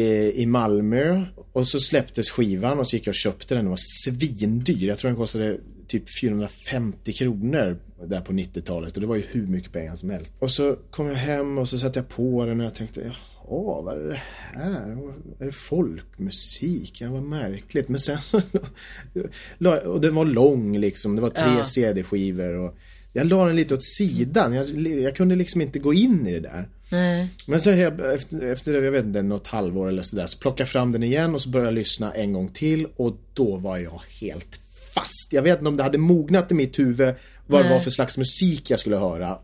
[0.42, 1.22] i Malmö.
[1.52, 3.64] Och så släpptes skivan och så gick jag och köpte den.
[3.64, 4.88] Den var svindyr.
[4.88, 5.58] Jag tror den kostade
[5.88, 8.94] typ 450 kronor där på 90-talet.
[8.94, 10.32] Och det var ju hur mycket pengar som helst.
[10.38, 13.12] Och så kom jag hem och så satte jag på den och jag tänkte,
[13.50, 14.20] jaha, vad är det
[14.52, 14.96] här?
[15.40, 17.00] Är det folkmusik?
[17.00, 17.88] Ja, vad märkligt.
[17.88, 18.36] Men sen så...
[19.84, 21.16] och den var lång liksom.
[21.16, 21.64] Det var tre Ja.
[21.64, 22.76] CD-skivor och...
[23.12, 24.52] Jag la den lite åt sidan.
[24.52, 26.68] Jag, jag kunde liksom inte gå in i det där.
[26.90, 27.28] Nej.
[27.46, 30.68] Men så helt, efter, efter, jag vet inte, något halvår eller sådär så plockade jag
[30.68, 34.00] fram den igen och så började jag lyssna en gång till och då var jag
[34.20, 34.58] helt
[34.94, 35.32] fast.
[35.32, 37.14] Jag vet inte om det hade mognat i mitt huvud
[37.46, 39.38] vad det var för slags musik jag skulle höra.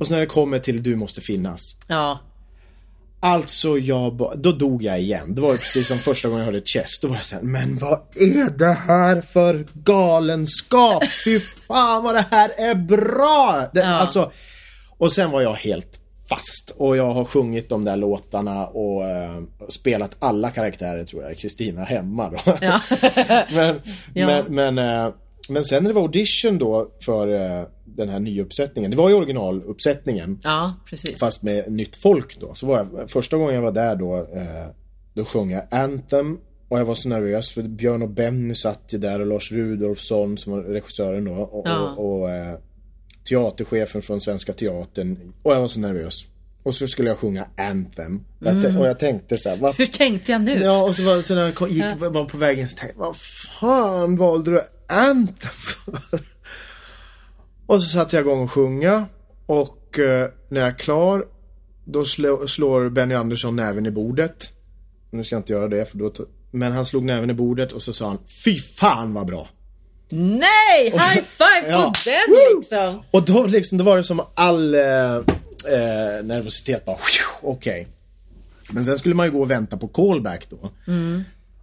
[0.00, 1.76] Och så när det kommer till Du måste finnas.
[1.86, 2.20] Ja.
[3.24, 5.34] Alltså jag ba- då dog jag igen.
[5.34, 7.00] Det var ju precis som första gången jag hörde Chess.
[7.00, 11.04] Då var det såhär, men vad är det här för galenskap?
[11.24, 13.70] Fy fan vad det här är bra!
[13.74, 14.30] Det, Alltså,
[14.98, 16.74] och sen var jag helt fast.
[16.76, 21.84] Och jag har sjungit de där låtarna och eh, spelat alla karaktärer tror jag, Kristina
[21.84, 22.38] hemma då.
[22.60, 22.80] Ja.
[23.52, 23.80] men,
[24.14, 24.26] Ja.
[24.26, 25.12] men, men, eh,
[25.48, 27.28] men sen när det var audition då för
[27.60, 28.90] eh, den här nyuppsättningen.
[28.90, 30.40] Det var ju originaluppsättningen.
[30.42, 31.18] ja, precis.
[31.18, 32.54] Fast med nytt folk då.
[32.54, 34.66] Så var jag, första gången jag var där då, eh,
[35.14, 36.38] då sjöng jag Anthem.
[36.68, 40.38] Och jag var så nervös för Björn och Benny satt ju där och Lars Rudolfsson
[40.38, 41.32] som var regissören då.
[41.32, 41.94] Och, Ja.
[41.96, 42.54] och, och eh,
[43.28, 45.32] teaterchefen från Svenska Teatern.
[45.42, 46.24] Och jag var så nervös.
[46.62, 48.24] Och så skulle jag sjunga Anthem.
[48.46, 48.76] Mm.
[48.76, 50.62] Och jag tänkte så här, vad Hur tänkte jag nu?
[50.62, 53.16] Ja, och så, var, så när jag gick, var på vägen så tänkte jag, vad
[53.60, 56.20] fan valde du Anthem för?
[57.66, 59.06] Och så satte jag igång och sjunga.
[59.46, 61.24] Och eh, när jag är klar,
[61.84, 64.48] då slå, slår Benny Andersson näven i bordet.
[65.10, 66.12] Nu ska jag inte göra det, för då...
[66.50, 69.48] Men han slog näven i bordet och så sa han, fy fan vad bra!
[70.10, 70.90] Nej!
[70.90, 71.82] High five Ja.
[71.82, 72.56] på den Woo!
[72.56, 73.02] liksom!
[73.10, 75.20] Och då, liksom, då var det som all eh,
[75.64, 76.98] eh, nervositet bara,
[77.42, 77.88] okej.
[78.70, 80.70] Men sen skulle man ju gå och vänta på callback då.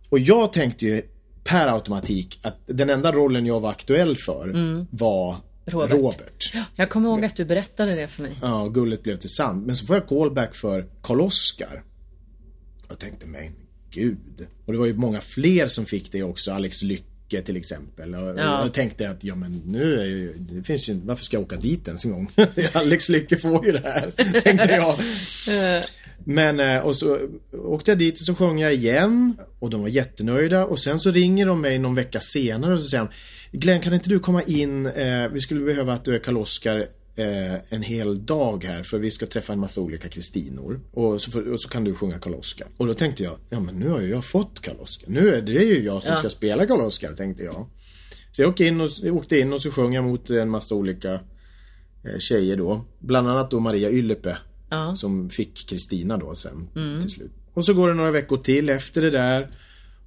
[0.10, 1.02] Och jag tänkte ju
[1.44, 4.54] per automatik att den enda rollen jag var aktuell för
[4.90, 5.92] var Robert.
[5.92, 6.54] Robert.
[6.76, 8.32] Jag kommer ihåg att du berättade det för mig.
[8.42, 9.66] Ja, gullet blev till sand.
[9.66, 11.84] Men så får jag callback för Karl-Oskar.
[12.88, 13.56] Jag tänkte, men
[13.92, 14.48] gud.
[14.66, 16.52] Och det var ju många fler som fick det också.
[16.52, 16.84] Alex
[17.32, 18.16] Lycke till exempel.
[18.16, 18.62] Och och Ja.
[18.64, 21.56] jag tänkte att, ja men nu är ju, det finns ju, varför ska jag åka
[21.56, 22.32] dit ens en gång?
[22.74, 24.12] Alex Lycke får ju det här,
[24.42, 24.96] tänkte jag.
[26.24, 27.18] Men, eh, och så
[27.54, 29.36] åkte jag dit och så sjöng jag igen.
[29.60, 30.66] Och de var jättenöjda.
[30.66, 33.04] Och sen så ringer de mig någon vecka senare och så säger
[33.52, 34.86] de Glenn, kan inte du komma in?
[34.86, 39.12] Eh, vi skulle behöva att du är Karl-Oskar eh, en hel dag här för vi
[39.12, 40.82] ska träffa en massa olika Kristinor.
[40.92, 42.68] Och så, får, och så kan du sjunga Karl-Oskar.
[42.78, 45.10] Och då tänkte jag, ja men nu har ju jag fått Karl-Oskar.
[45.10, 46.18] Nu är det ju jag som Ja.
[46.18, 47.66] ska spela Karl-Oskar, tänkte jag.
[48.32, 51.14] Så jag åkte in och, åkte in och så sjöng jag mot en massa olika
[52.04, 52.86] eh, tjejer då.
[53.00, 54.38] Bland annat då Maria Yllepe.
[54.70, 54.96] Ja.
[54.96, 56.68] Som fick Kristina då sen
[57.02, 57.32] till slut.
[57.54, 59.50] Och så går det några veckor till efter det där.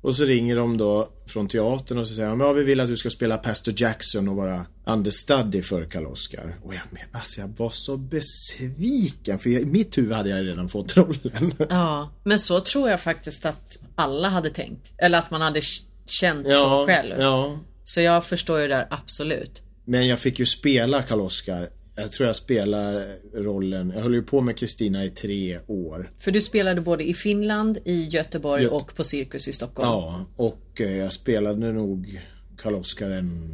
[0.03, 2.89] Och så ringer de då från teatern och så säger de ja vi vill att
[2.89, 6.55] du ska spela Pastor Jackson och vara understudy för Karl-Oskar.
[6.63, 10.69] Och jag, men, alltså jag var så besviken för i mitt huvud hade jag redan
[10.69, 11.55] fått rollen.
[11.69, 14.93] Ja, men så tror jag faktiskt att alla hade tänkt.
[14.99, 15.61] Eller att man hade
[16.07, 17.15] känt så själv.
[17.19, 17.59] ja.
[17.85, 19.63] Så jag förstår ju det där absolut.
[19.85, 21.71] Men jag fick ju spela Karl-Oskar.
[21.95, 26.11] Jag tror jag spelar rollen, jag höll ju på med Kristina i tre år.
[26.19, 29.89] För du spelade både i Finland, i Göteborg Göte- och på Cirkus i Stockholm.
[29.89, 32.21] Ja, och eh, jag spelade nog
[32.57, 33.51] Karl-Oskar en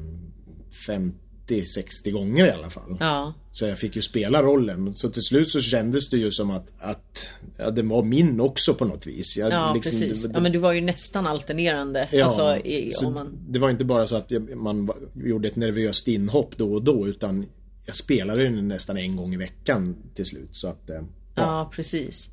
[1.49, 2.97] 50-60 gånger i alla fall.
[3.01, 3.35] Ja.
[3.53, 4.95] Så jag fick ju spela rollen.
[4.95, 8.75] Så till slut så kändes det ju som att, att ja, den var min också
[8.75, 9.37] på något vis.
[9.37, 10.23] Jag, Ja, liksom, precis.
[10.25, 12.09] det- Ja, men du var ju nästan alternerande.
[12.13, 13.39] Ja, alltså, i, man...
[13.49, 14.91] Det var inte bara så att man
[15.25, 17.47] gjorde ett nervöst inhopp då och då utan
[17.89, 20.49] jag spelade ju nästan en gång i veckan till slut.
[20.51, 21.03] Så att, eh, ja.
[21.35, 22.29] Ja, precis.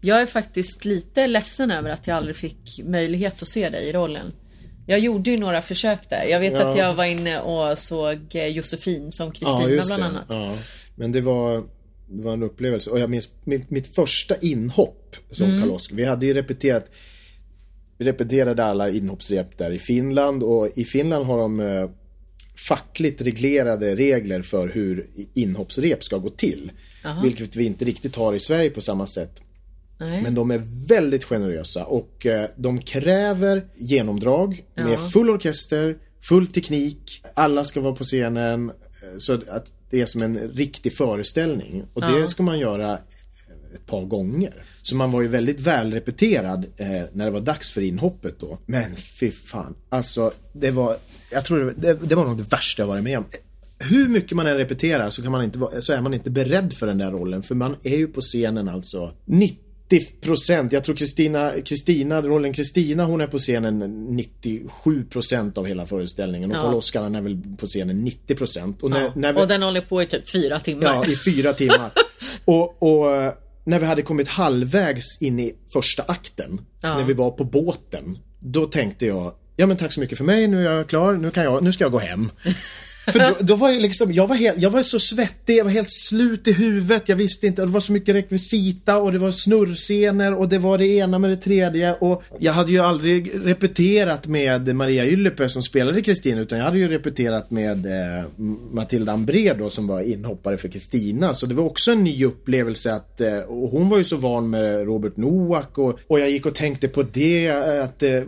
[0.00, 3.92] Jag är faktiskt lite ledsen över att jag aldrig fick möjlighet att se dig i
[3.92, 4.32] rollen.
[4.86, 6.24] Jag gjorde ju några försök där.
[6.24, 6.68] Jag vet Ja.
[6.70, 10.26] att jag var inne och såg eh, Josefin som Ja, Kristina just bland annat.
[10.28, 10.56] Ja.
[10.94, 11.56] Men det var
[12.10, 12.90] det var en upplevelse.
[12.90, 15.60] Och jag minns mitt, mitt första inhopp som Mm.
[15.60, 15.96] Karl Oskar.
[15.96, 16.86] Vi hade ju repeterat
[17.98, 21.90] Vi repeterade alla inhoppsrep där i Finland och i Finland har de eh,
[22.68, 26.72] fackligt reglerade regler för hur inhoppsrep ska gå till.
[27.22, 29.40] Vilket vi inte riktigt har i Sverige på samma sätt.
[30.00, 30.22] Nej.
[30.22, 37.22] Men de är väldigt generösa och eh, de kräver genomdrag med full orkester, full teknik,
[37.34, 41.84] alla ska vara på scenen eh, så att det är som en riktig föreställning.
[41.92, 42.98] Och det ska man göra
[43.74, 44.52] ett par gånger.
[44.82, 48.58] Så man var ju väldigt välrepeterad eh, när det var dags för inhoppet då.
[48.66, 50.96] Men fy fan, alltså det var,
[51.30, 53.24] jag tror det, det, det var nog det värsta jag varit med om.
[53.78, 56.86] Hur mycket man än repeterar så, kan man inte, så är man inte beredd för
[56.86, 57.42] den där rollen.
[57.42, 63.20] För man är ju på scenen alltså 90% jag tror Kristina, Kristina, rollen Kristina hon
[63.20, 63.82] är på scenen
[64.18, 66.62] 97% av hela föreställningen och Ja.
[66.62, 69.80] Karl Oskar han är väl på scenen 90% och när, när vi, Och den håller
[69.80, 70.82] på i typ fyra timmar.
[70.82, 71.90] Ja, i fyra timmar.
[72.44, 76.96] och, och när vi hade kommit halvvägs in i första akten, Ja.
[76.96, 80.46] när vi var på båten, då tänkte jag, ja men tack så mycket för mig,
[80.46, 82.30] nu är jag klar, nu, kan jag, nu ska jag gå hem.
[83.12, 85.70] För då, då var jag liksom, jag var, helt, jag var så svettig, jag var
[85.70, 89.30] helt slut i huvudet, jag visste inte, det var så mycket rekvisita och det var
[89.30, 94.26] snurrscener och det var det ena med det tredje och jag hade ju aldrig repeterat
[94.26, 98.24] med Maria Yllepö som spelade Kristina utan jag hade ju repeterat med eh,
[98.72, 102.92] Matilda Ambré då som var inhoppare för Kristina så det var också en ny upplevelse
[102.94, 106.46] att eh, och hon var ju så van med Robert Noack och, och jag gick
[106.46, 107.50] och tänkte på det
[107.84, 108.22] att eh,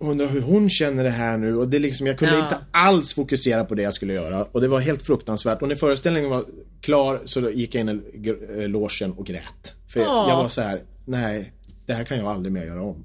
[0.00, 2.44] undrar hur hon känner det här nu och det liksom, jag kunde Ja.
[2.44, 5.74] inte alls fokusera på det jag skulle göra och det var helt fruktansvärt och när
[5.74, 6.44] föreställningen var
[6.80, 9.74] klar så gick jag in i eh, logen och grät.
[9.88, 10.28] För jag, Åh.
[10.28, 11.52] jag var så här: nej,
[11.86, 13.04] det här kan jag aldrig mer göra om.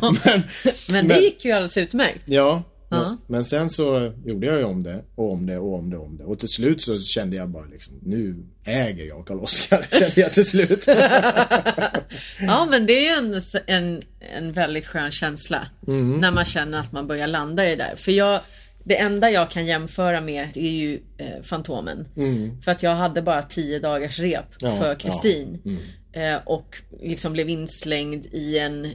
[0.24, 0.42] men,
[0.88, 2.22] Men det gick ju alldeles utmärkt.
[2.26, 5.90] ja, men, men sen så gjorde jag ju om det och om det och om
[5.90, 9.26] det och om det och till slut så kände jag bara liksom, nu äger jag
[9.26, 10.86] Karl Oskar, kände jag till slut.
[12.40, 14.02] Ja men det är ju en, en,
[14.36, 15.68] en väldigt skön känsla.
[15.88, 16.20] Mm.
[16.20, 17.96] När man känner att man börjar landa i det där.
[17.96, 18.40] För jag,
[18.88, 22.08] det enda jag kan jämföra med är ju eh, Fantomen.
[22.64, 24.74] För att jag hade bara 10 dagars rep Mm.
[24.74, 24.94] Ja, för ja.
[24.94, 25.60] Kristin.
[26.12, 28.90] Eh, och liksom blev inslängd i en eh,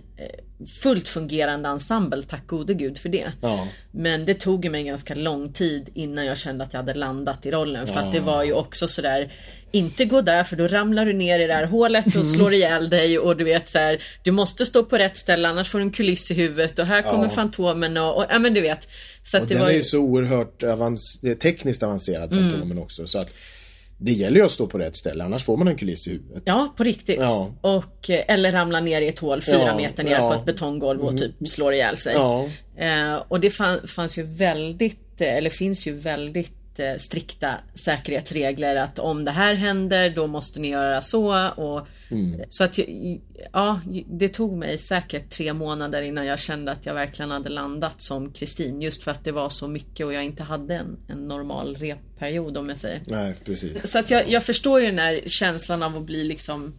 [0.83, 3.31] fullt fungerande ensemble, tack gode gud för det.
[3.41, 3.67] Ja.
[3.91, 7.45] Men det tog ju mig ganska lång tid innan jag kände att jag hade landat
[7.45, 7.87] i rollen.
[7.87, 9.31] För att det var ju också sådär
[9.71, 12.89] inte gå där för då ramlar du ner i det här hålet och slår ihjäl
[12.89, 15.83] dig och du vet så här, Du måste stå på rätt ställe annars får du
[15.83, 18.87] en kuliss i huvudet och här kommer Fantomen och, och ja men du vet.
[19.23, 22.51] Så Och det den var är ju, så oerhört är tekniskt avancerad Mm.
[22.51, 23.29] Fantomen också så att
[23.97, 26.43] det gäller ju att stå på rätt ställe annars får man en kuliss i huvudet.
[26.45, 27.19] Ja, på riktigt.
[27.19, 27.53] Ja.
[27.61, 30.17] Och, eh, eller ramla ner i ett hål fyra Ja, meter ner ja.
[30.17, 30.29] Mm.
[30.29, 32.15] på ett betonggolv och typ slår ihjäl sig.
[32.77, 38.75] Eh, och det fann, fanns ju väldigt, eh, eller finns ju väldigt eh, strikta säkerhetsregler
[38.75, 42.41] att om det här händer då måste ni göra så och Mm.
[42.49, 42.79] så att
[43.53, 48.01] ja, det tog mig säkert tre månader innan jag kände att jag verkligen hade landat
[48.01, 51.27] som Kristin just för att det var så mycket och jag inte hade en, en
[51.27, 53.01] normal repperiod om jag säger.
[53.05, 53.91] Nej, precis.
[53.91, 56.73] Så att jag, jag förstår ju den här känslan av att bli liksom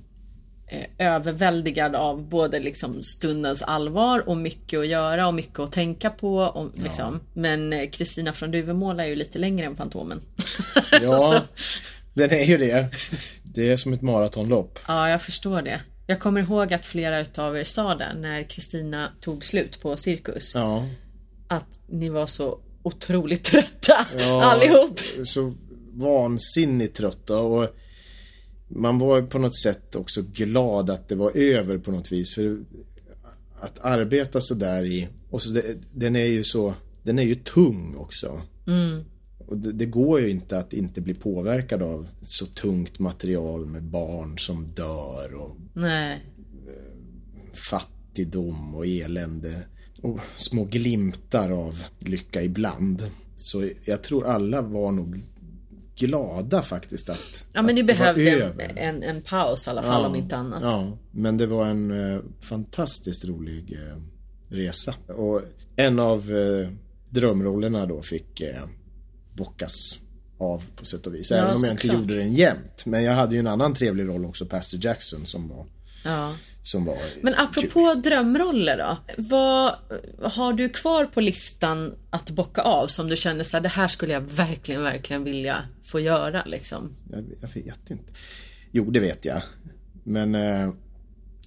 [0.99, 6.37] överväldigad av både liksom stundens allvar och mycket att göra och mycket att tänka på.
[6.37, 7.21] Och, liksom.
[7.33, 10.21] Men eh, Kristina från Duvemåla är ju lite längre än Fantomen.
[11.03, 11.43] Ja,
[12.15, 12.89] den är ju det.
[13.43, 14.79] Det är som ett maratonlopp.
[14.87, 15.81] ja, jag förstår det.
[16.07, 20.55] Jag kommer ihåg att flera utav er sa det när Kristina tog slut på Cirkus.
[20.55, 20.87] Ja.
[21.49, 25.01] Att ni var så otroligt trötta ja allihop.
[25.25, 25.55] Så
[25.93, 27.77] vansinnigt trötta och
[28.75, 32.35] man var på något sätt också glad att det var över på något vis.
[32.35, 32.59] För
[33.61, 37.35] att arbeta så där i, och så det, den är ju så, den är ju
[37.35, 38.41] tung också.
[39.47, 43.83] Och det, det går ju inte att inte bli påverkad av så tungt material med
[43.83, 46.21] barn som dör och Nej.
[47.71, 49.63] fattigdom och elände.
[50.03, 53.11] Och små glimtar av lycka ibland.
[53.37, 55.21] Så jag tror alla var nog
[56.07, 60.15] glada faktiskt att Ja men ni behövde en, en, en paus i alla fall om
[60.15, 60.63] inte annat.
[60.63, 63.99] Ja, men det var en eh, fantastiskt rolig eh,
[64.49, 64.95] resa.
[65.09, 65.43] Och
[65.77, 66.69] en av eh,
[67.11, 68.63] drömrollerna då fick eh,
[69.35, 69.99] bockas
[70.39, 71.31] av på sätt och vis.
[71.31, 72.01] Ja, Även om jag inte såklart.
[72.01, 72.83] gjorde den jämt.
[72.87, 75.67] Men jag hade ju en annan trevlig roll också, Pastor Jackson, som var,
[76.05, 76.35] Ja.
[76.63, 78.99] Som var Men apropå drömroller då.
[79.23, 79.75] Vad
[80.23, 83.89] har du kvar på listan att bocka av som du känner så här, det här
[83.89, 86.97] skulle jag verkligen, verkligen vilja få göra liksom?
[87.13, 88.13] Jag, jag vet inte.
[88.71, 89.43] Jo, det vet jag.
[90.05, 90.71] Men eh,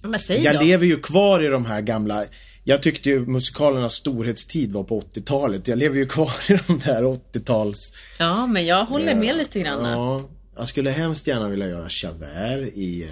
[0.02, 0.60] Men säg jag då.
[0.62, 2.24] lever ju kvar i de här gamla
[2.64, 5.68] Jag tyckte ju musikalernas storhetstid var på 80-talet.
[5.68, 9.84] Jag lever ju kvar i de där 80-tals Ja, men jag håller med lite grann.
[9.84, 13.08] Ja, jag skulle hemskt gärna vilja göra Javert i eh,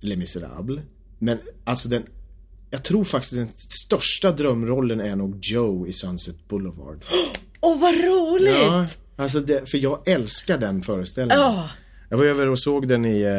[0.00, 0.80] Les Misérables.
[1.18, 2.02] Men alltså den,
[2.70, 7.04] jag tror faktiskt den största drömrollen är nog Joe i Sunset Boulevard.
[7.60, 8.56] Åh vad roligt!
[8.56, 11.42] Ja, alltså det, för jag älskar den föreställningen.
[11.42, 11.68] Ja.
[12.10, 13.30] Jag var över och såg den i eh,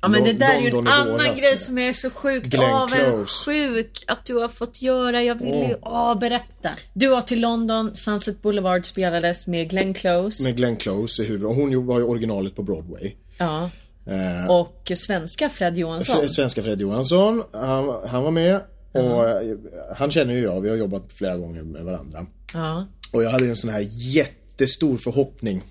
[0.00, 1.40] Ja men det där är ju en annan våras.
[1.40, 5.22] grej som jag är så sjukt Glenn avundsjuk att du har fått göra.
[5.22, 6.70] Jag vill ju, åh berätta.
[6.92, 10.42] Du var till London, Sunset Boulevard spelades med Glenn Close.
[10.42, 11.56] Med Glenn Close i huvudet.
[11.56, 13.12] Hon var ju originalet på Broadway.
[13.38, 13.70] Ja.
[14.06, 16.28] Eh, Och svenska Fred Johansson.
[16.28, 18.60] Svenska Fred Johansson, han, han var med.
[18.92, 19.56] Och eh,
[19.96, 22.26] han känner ju jag, vi har jobbat flera gånger med varandra.
[22.52, 22.86] Ja.
[23.12, 25.62] Och jag hade en sån här jättestor förhoppning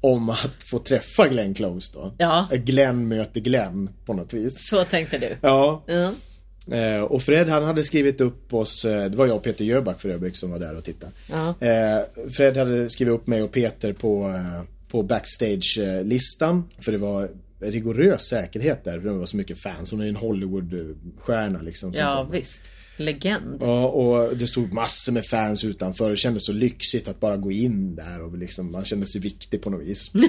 [0.00, 2.14] om att få träffa Glenn Close då.
[2.18, 2.48] Ja.
[2.52, 4.68] Glenn möter Glenn på något vis.
[4.68, 5.36] Så tänkte du.
[5.40, 5.82] Ja.
[5.86, 6.12] Ja.
[6.76, 10.00] Eh, och Fred han hade skrivit upp oss, eh, det var jag och Peter Jöback
[10.00, 11.12] för övrigt som var där och tittade.
[11.30, 11.66] Ja.
[11.66, 16.68] Eh, Fred hade skrivit upp mig och Peter på, eh, på backstage-listan.
[16.78, 17.28] För det var
[17.62, 19.90] rigorös säkerhet där, för det var så mycket fans.
[19.90, 21.92] Hon är en Hollywood-stjärna liksom.
[21.92, 22.70] som ja visst.
[22.96, 23.58] Legend.
[23.60, 26.10] Ja, och det stod massor med fans utanför.
[26.10, 29.62] Det kändes så lyxigt att bara gå in där och liksom, man kände sig viktig
[29.62, 30.10] på något vis.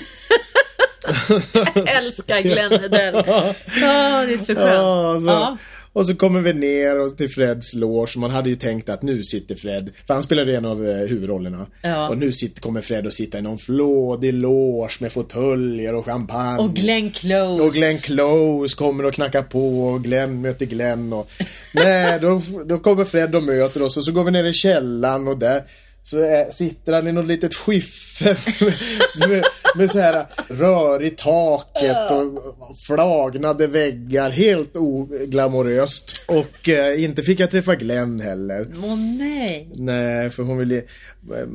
[1.97, 3.13] Älskar Glenn Hedell.
[3.81, 4.73] Ja, det är så skönt.
[4.73, 5.57] Ja, så, Ja.
[5.93, 8.17] Och så kommer vi ner och till Freds loge.
[8.17, 11.65] Man hade ju tänkt att nu sitter Fred, för han spelade en av eh, huvudrollerna.
[11.81, 12.09] Ja.
[12.09, 16.59] Och nu sitter, kommer Fred att sitta i någon flådig loge med fåtöljer och champagne.
[16.59, 17.63] Och Glenn Close.
[17.63, 21.31] Och Glenn Close kommer och knackar på och Glenn möter Glenn och
[21.73, 25.27] Nej, då, då kommer Fred och möter oss och så går vi ner i källaren
[25.27, 25.63] och där
[26.03, 28.37] så är, sitter han i något litet skiffer
[29.27, 29.43] med,
[29.75, 34.29] med, så här rör i taket och flagnade väggar.
[34.29, 36.25] Helt oglamoröst.
[36.27, 38.65] Och eh, inte fick jag träffa Glenn heller.
[38.83, 39.69] Åh nej.
[39.75, 40.83] Nej, för hon ville...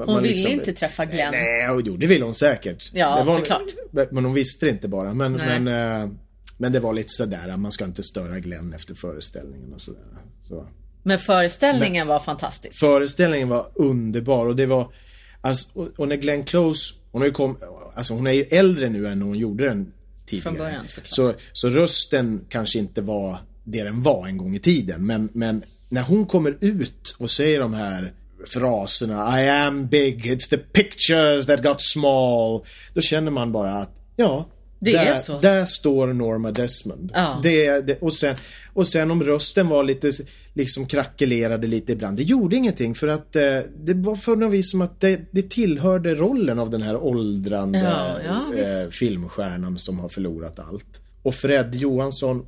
[0.07, 1.31] Hon ville inte träffa Glenn.
[1.33, 2.91] Nej, och jo, det ville hon säkert.
[2.93, 4.11] Ja, det såklart.
[4.11, 5.15] Men hon visste det inte bara.
[5.15, 5.61] Men, Nej.
[5.61, 6.09] men, eh,
[6.57, 10.03] men det var lite sådär, man ska inte störa Glenn efter föreställningen och sådär.
[10.43, 10.67] Så.
[11.03, 12.79] Men föreställningen var fantastisk.
[12.79, 14.93] Föreställningen var underbar och det var,
[15.41, 17.57] alltså, och, och när Glenn Close, hon har ju kom,
[17.95, 19.93] alltså hon är ju äldre nu än hon gjorde den
[20.27, 20.43] tidigare.
[20.43, 21.11] Från början, såklart.
[21.11, 25.07] så, så rösten kanske inte var det den var en gång i tiden.
[25.07, 28.13] Men, men när hon kommer ut och säger de här
[28.47, 32.65] fraserna I am big, it's the pictures that got small.
[32.95, 34.49] Då känner man bara att, ja.
[34.81, 35.39] Det där, är så.
[35.39, 37.13] Där står Norma Desmond.
[37.15, 37.41] Ja.
[37.43, 38.37] Det, det, och, sen,
[38.75, 40.13] och sen om rösten var lite,
[40.59, 42.17] liksom krackelerade lite ibland.
[42.17, 43.43] Det gjorde ingenting för att eh,
[43.77, 47.79] det var för något vis som att det, det tillhörde rollen av den här åldrande
[47.79, 51.01] Ja, ja, eh, filmstjärnan som har förlorat allt.
[51.23, 52.47] Och Fred Johansson,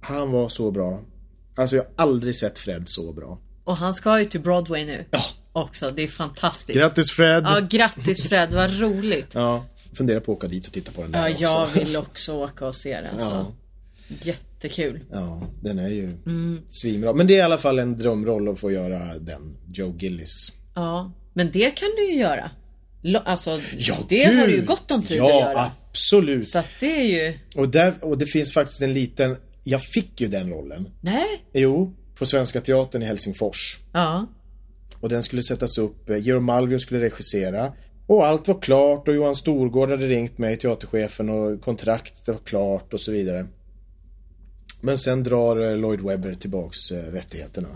[0.00, 1.00] han var så bra.
[1.56, 3.38] Alltså jag har aldrig sett Fred så bra.
[3.64, 5.04] Och han ska ju till Broadway nu.
[5.10, 5.20] Ja.
[5.52, 5.90] Också.
[5.96, 6.78] Det är fantastiskt.
[6.78, 7.44] Grattis Fred!
[7.48, 8.52] Ja, grattis Fred.
[8.52, 9.34] Vad roligt.
[9.34, 11.78] Ja, funderar på att åka dit och titta på den där Ja, också.
[11.78, 13.18] jag vill också åka och se den.
[13.18, 13.46] Så.
[14.10, 14.16] Ja.
[14.22, 15.04] Jättekul.
[15.12, 16.60] Ja, den är ju Mm.
[16.68, 17.12] svinbra.
[17.12, 20.52] Men det är i alla fall en drömroll att få göra den, Joe Gillis.
[20.74, 22.50] Ja, men det kan du ju göra.
[23.24, 24.66] Alltså, Ja, det har du ju gud!
[24.66, 25.70] gott om tid ja, att göra.
[25.90, 26.48] absolut.
[26.48, 27.38] Så att det är ju...
[27.54, 30.88] Och, där, och det finns faktiskt en liten, jag fick ju den rollen.
[31.00, 31.26] Nej.
[31.54, 33.78] Jo, på Svenska Teatern i Helsingfors.
[33.92, 34.26] Ja.
[35.00, 37.72] Och den skulle sättas upp, eh, Georg Malmö skulle regissera.
[38.06, 42.94] Och allt var klart och Johan Storgård hade ringt mig, teaterchefen, och kontraktet var klart
[42.94, 43.46] och så vidare.
[44.80, 47.68] Men sen drar eh, Lloyd Webber tillbaks eh, rättigheterna.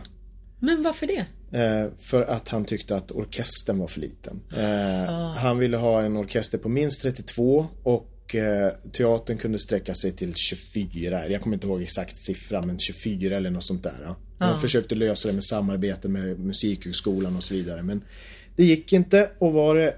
[0.60, 1.26] Men varför det?
[1.58, 4.40] Eh, för att han tyckte att orkestern var för liten.
[4.56, 8.10] Eh, Han ville ha en orkester på minst 32 och
[8.92, 11.28] teatern kunde sträcka sig till 24.
[11.28, 14.14] Jag kommer inte ihåg exakt siffra men 24 eller något sånt där.
[14.38, 18.02] De försökte lösa det med samarbete med Musikhögskolan och så vidare men
[18.56, 19.94] det gick inte och var det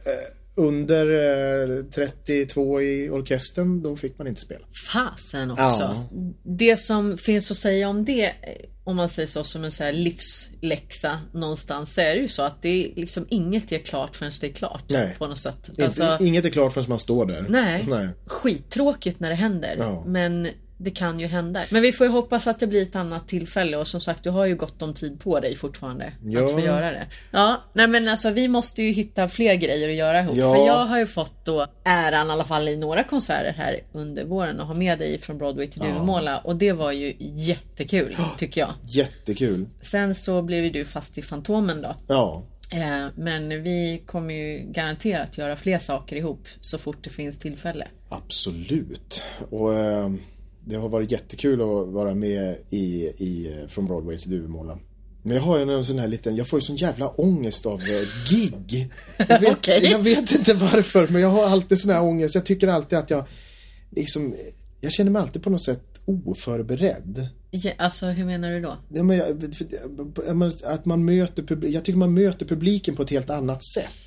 [0.57, 4.67] under eh, 32 i orkestern då fick man inte spela.
[4.93, 5.63] Fasen också.
[5.63, 6.09] Ja.
[6.43, 8.33] Det som finns att säga om det, eh,
[8.85, 12.43] om man säger så som en så här livsläxa någonstans, så är det ju så
[12.43, 14.85] att det är liksom inget är klart förrän det är klart.
[14.89, 15.15] Nej.
[15.19, 15.81] På något sätt.
[15.81, 17.47] Alltså, inget är klart förrän man står där.
[17.49, 17.87] nej.
[17.89, 18.09] nej.
[18.27, 19.77] Skittråkigt när det händer.
[19.79, 20.05] Ja.
[20.07, 20.49] Men
[20.79, 21.63] det kan ju hända.
[21.71, 24.31] Men vi får ju hoppas att det blir ett annat tillfälle och som sagt du
[24.31, 26.45] har ju gott om tid på dig fortfarande Ja.
[26.45, 27.07] att få göra det.
[27.31, 30.37] Ja, nej men alltså vi måste ju hitta fler grejer att göra ihop.
[30.37, 30.53] Ja.
[30.55, 34.25] För jag har ju fått då äran i alla fall i några konserter här under
[34.25, 38.61] våren att ha med dig från Broadway till Duvemåla och det var ju jättekul tycker
[38.61, 38.73] jag.
[38.87, 39.67] Jättekul.
[39.81, 41.95] Sen så blev ju du fast i Fantomen då.
[42.07, 47.39] Ja, Eh, Men vi kommer ju garanterat göra fler saker ihop så fort det finns
[47.39, 47.89] tillfälle.
[48.09, 49.23] Absolut.
[49.51, 50.11] Och eh,
[50.69, 54.79] det har varit jättekul att vara med i, i Från Broadway till Duvemåla.
[55.23, 57.81] Men jag har ju en sån här liten, jag får ju sån jävla ångest av
[57.81, 58.93] eh, gig.
[59.17, 59.89] Jag vet, Okej.
[59.91, 62.35] jag vet inte varför men jag har alltid sån här ångest.
[62.35, 63.25] Jag tycker alltid att jag
[63.91, 64.35] liksom,
[64.81, 67.29] jag känner mig alltid på något sätt oförberedd.
[67.51, 68.77] Ja, alltså hur menar du då?
[68.89, 73.65] Ja, men Att man möter publiken, jag tycker man möter publiken på ett helt annat
[73.65, 74.06] sätt.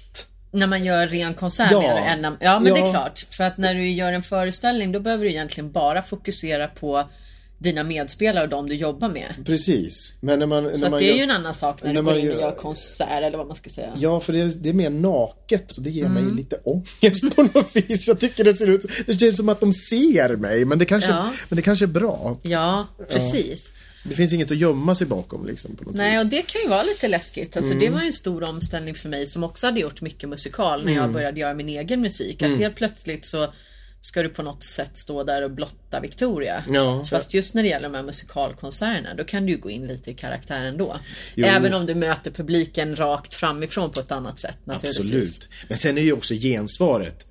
[0.52, 1.82] När man gör ren konsert Ja.
[1.82, 2.28] menar du?
[2.28, 2.92] Än Ja men det är Ja.
[2.92, 3.26] klart.
[3.32, 7.10] För att när du gör en föreställning då behöver du egentligen bara fokusera på
[7.58, 9.34] dina medspelare och de du jobbar med.
[9.46, 10.14] Precis.
[10.22, 12.02] Men när man, Så när man det är gör, ju en annan sak när, när
[12.02, 13.90] du går man in och gör- konsert eller vad man ska säga.
[13.98, 15.64] Ja, för det, det är mer naket.
[15.68, 16.24] Så det ger Mm.
[16.26, 18.08] mig lite ångest på något vis.
[18.08, 20.66] Jag tycker det ser ut Det känns som att de ser mig.
[20.66, 21.30] Men det kanske, Ja.
[21.50, 22.38] men det kanske är bra.
[22.44, 23.72] Ja, precis.
[24.04, 25.76] Det finns inget att gömma sig bakom liksom.
[25.76, 26.30] På något Nej, och vis.
[26.30, 27.58] det kan ju vara lite läskigt.
[27.58, 27.86] Alltså, Mm.
[27.86, 30.92] Det var ju en stor omställning för mig som också hade gjort mycket musikal när
[30.92, 31.04] Mm.
[31.04, 32.42] jag började göra min egen musik.
[32.42, 33.54] Att helt plötsligt så
[34.02, 36.64] ska du på något sätt stå där och blotta Victoria.
[36.70, 37.04] Ja.
[37.10, 40.12] Fast just när det gäller de här musikalkonserterna, då kan du ju gå in lite
[40.12, 41.00] i karaktären då.
[41.36, 41.46] Jo.
[41.46, 45.00] Även om du möter publiken rakt framifrån på ett annat sätt naturligtvis.
[45.38, 45.50] Absolut.
[45.68, 47.26] Men sen är ju också gensvaret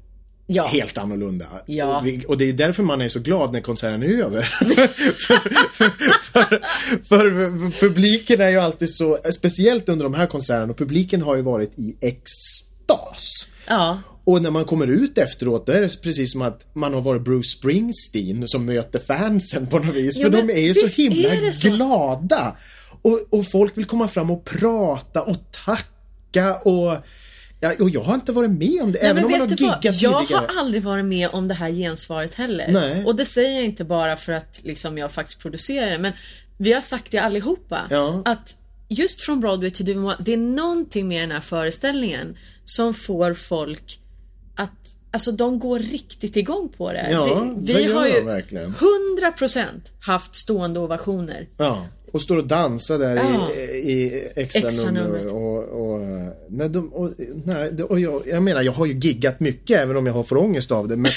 [0.50, 0.66] Ja.
[0.66, 1.46] helt annorlunda.
[1.66, 1.98] Ja.
[1.98, 4.42] Och, vi, och det är därför man är så glad när konserten är över.
[4.42, 5.36] för,
[5.72, 5.90] för,
[6.22, 6.60] för,
[7.02, 11.42] för publiken är ju alltid så, speciellt under de här konserterna, och publiken har ju
[11.42, 13.46] varit i extas.
[13.66, 14.02] Ja.
[14.24, 17.22] Och när man kommer ut efteråt, då är det precis som att man har varit
[17.22, 20.16] Bruce Springsteen som möter fansen på något vis.
[20.16, 21.68] Jo, för de är ju så himla så.
[21.68, 22.56] glada.
[23.02, 25.36] Och, och folk vill komma fram och prata och
[25.66, 26.96] tacka och...
[27.60, 29.54] Ja, och jag har inte varit med om det, Nej, även om man har du
[29.54, 29.60] vad?
[29.84, 30.46] giggat Jag tidigare.
[30.48, 32.66] har aldrig varit med om det här gensvaret heller.
[32.68, 33.04] Nej.
[33.04, 36.12] Och det säger jag inte bara för att liksom, jag faktiskt producerar det, men
[36.56, 37.86] vi har sagt det allihopa.
[37.90, 38.22] Ja.
[38.24, 38.56] Att
[38.88, 44.00] just från Broadway till Duvemois, det är någonting med den här föreställningen som får folk
[44.56, 47.08] att Alltså de går riktigt igång på det.
[47.10, 47.24] Ja,
[47.56, 48.74] det det vi gör har ju verkligen.
[48.74, 49.64] 100%
[50.00, 51.48] haft stående ovationer.
[51.56, 53.50] Ja, och står och dansar där Ja.
[53.52, 55.32] i, i extra, Extra nummer.
[55.34, 56.00] Och, och,
[56.48, 57.12] nej, de, och,
[57.44, 60.24] nej, det- och jag, jag menar, jag har ju giggat mycket även om jag har
[60.24, 60.96] för ångest av det.
[60.96, 61.10] Men,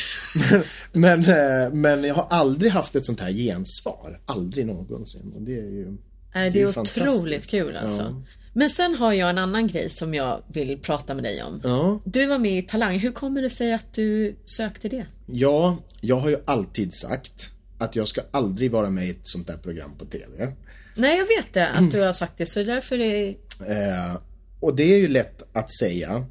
[0.92, 4.20] men, men, eh, men jag har aldrig haft ett sånt här gensvar.
[4.26, 5.34] Aldrig någonsin.
[5.36, 5.98] Och det är ju...
[6.36, 8.02] Nej, är det är ju otroligt kul alltså.
[8.02, 8.22] Ja.
[8.54, 11.60] Men sen har jag en annan grej som jag vill prata med dig om.
[11.64, 12.00] Ja.
[12.04, 13.00] Du var med i Talang.
[13.00, 15.06] Hur kommer det sig att du sökte det?
[15.26, 19.48] Ja, jag har ju alltid sagt att jag ska aldrig vara med i ett sånt
[19.48, 20.54] där program på TV.
[20.96, 21.86] Nej, jag vet det Mm.
[21.86, 23.36] att du har sagt det, så därför är
[23.68, 24.18] Eh,
[24.60, 26.26] och det är ju lätt att säga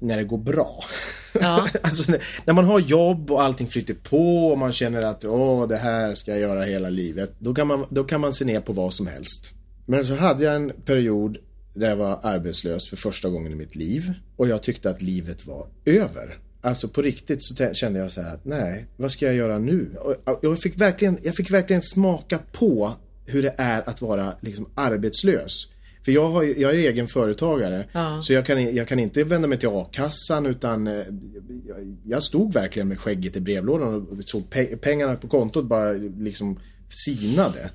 [0.00, 0.84] när det går bra.
[1.40, 1.68] Ja.
[1.82, 2.12] alltså
[2.44, 6.14] när, man har jobb och allting flyter på och man känner att åh, det här
[6.14, 7.32] ska jag göra hela livet.
[7.38, 9.52] Då kan man, då kan man se ner på vad som helst.
[9.86, 11.38] Men så hade jag en period
[11.74, 14.12] där jag var arbetslös för första gången i mitt liv.
[14.36, 16.38] Och jag tyckte att livet var över.
[16.60, 19.96] Alltså på riktigt så kände jag så här att nej, vad ska jag göra nu?
[20.24, 22.92] Och jag, fick verkligen, jag fick verkligen smaka på
[23.26, 25.52] hur det är att vara liksom arbetslös.
[26.04, 27.86] För jag, har, jag är egen företagare.
[27.92, 28.22] Ja.
[28.22, 30.94] Så jag kan, jag kan inte vända mig till a-kassan utan eh,
[31.66, 35.92] jag, jag stod verkligen med skägget i brevlådan och såg pe- pengarna på kontot bara
[36.18, 37.70] liksom sinade.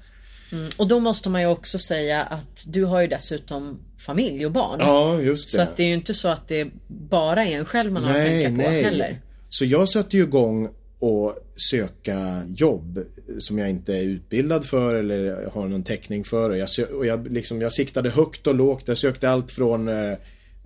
[0.78, 4.80] Och då måste man ju också säga att du har ju dessutom familj och barn.
[4.80, 5.56] Ja, just det.
[5.56, 8.20] Så att det är ju inte så att det bara är en själv man har
[8.20, 9.22] att tänka på heller.
[9.50, 11.36] Så jag satte ju igång och
[11.72, 13.06] söka jobb
[13.40, 16.50] som jag inte är utbildad för eller har någon täckning för.
[16.50, 18.88] Och jag, och jag, liksom, jag siktade högt och lågt.
[18.88, 20.18] Jag sökte allt från eh,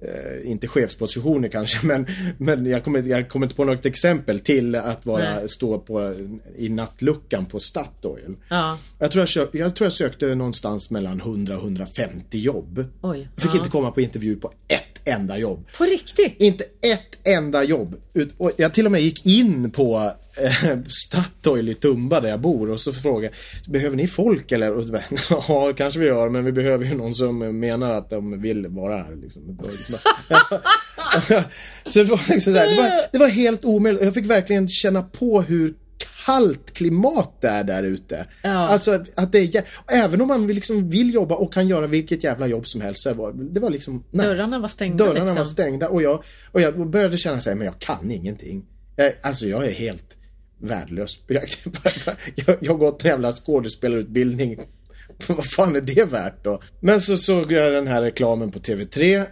[0.01, 2.07] Eh, inte chefspositioner kanske, men,
[2.38, 5.49] men jag, kommer, jag kommer inte på något exempel till att vara, Nej.
[5.49, 6.13] stå på,
[6.57, 8.36] i nattluckan på Statoil.
[8.49, 12.86] Ja, Jag tror jag, jag tror jag sökte någonstans mellan 100 och 150 jobb.
[13.01, 13.30] oj.
[13.36, 13.57] Jag fick ja.
[13.57, 15.67] inte komma på intervju på ett enda jobb.
[15.77, 16.41] På riktigt?
[16.41, 17.95] Inte ett enda jobb.
[18.37, 22.71] Och jag till och med gick in på eh, Statoil i Tumba där jag bor
[22.71, 23.33] och så frågade
[23.67, 24.71] behöver ni folk eller?
[24.71, 25.03] Och bara,
[25.47, 28.97] ja, kanske vi gör, men vi behöver ju någon som menar att de vill vara
[28.97, 29.15] här.
[29.15, 29.43] Liksom.
[31.87, 34.03] så det var liksom så här, det, var, det var helt omöjligt.
[34.03, 35.73] Jag fick verkligen känna på hur
[36.25, 38.25] kallt klimat det är där ute.
[38.41, 38.49] Ja.
[38.49, 42.23] Alltså att, det är, även om man vill, liksom vill jobba och kan göra vilket
[42.23, 43.03] jävla jobb som helst.
[43.03, 44.25] så var, det var liksom, nej.
[44.25, 45.37] Dörrarna var stängda Dörrarna liksom.
[45.37, 48.65] var stängda och jag, och jag började känna här, men jag kan ingenting.
[48.95, 50.17] Jag, alltså jag är helt
[50.61, 51.19] värdelös.
[51.27, 51.43] Jag,
[52.35, 54.59] jag, jag har gått en jävla skådespelarutbildning.
[55.27, 56.61] Vad fan är det värt då?
[56.79, 59.25] Men så såg jag den här reklamen på TV3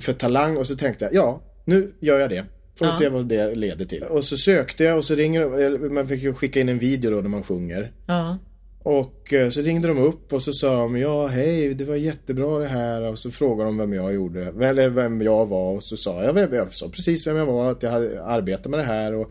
[0.00, 2.44] för Talang och så tänkte jag, ja, nu gör jag det.
[2.80, 2.92] Får Ja.
[2.98, 4.02] se vad det leder till.
[4.02, 7.10] Och så sökte jag och så ringer de- man fick ju skicka in en video
[7.10, 7.92] då när man sjunger.
[8.06, 8.38] Ja.
[8.82, 12.58] Och eh, så ringde de upp och så sa de ja hej det var jättebra
[12.58, 15.96] det här och så frågade de vem jag gjorde eller vem jag var och så
[15.96, 18.84] sa jag, vem, jag sa precis vem jag var att jag hade arbetat med det
[18.84, 19.30] här och,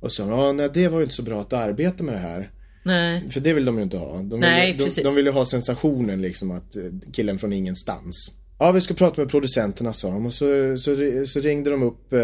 [0.00, 2.18] och så ja nej det var ju inte så bra att du arbetar med det
[2.18, 2.50] här
[2.84, 3.28] Nej.
[3.30, 5.04] för det vill de ju inte ha de vill, Nej, de, precis.
[5.04, 6.82] de vill ju ha sensationen liksom att eh,
[7.12, 11.40] killen från ingenstans ja vi ska prata med producenterna sa de och så, så, så
[11.40, 12.20] ringde de upp eh,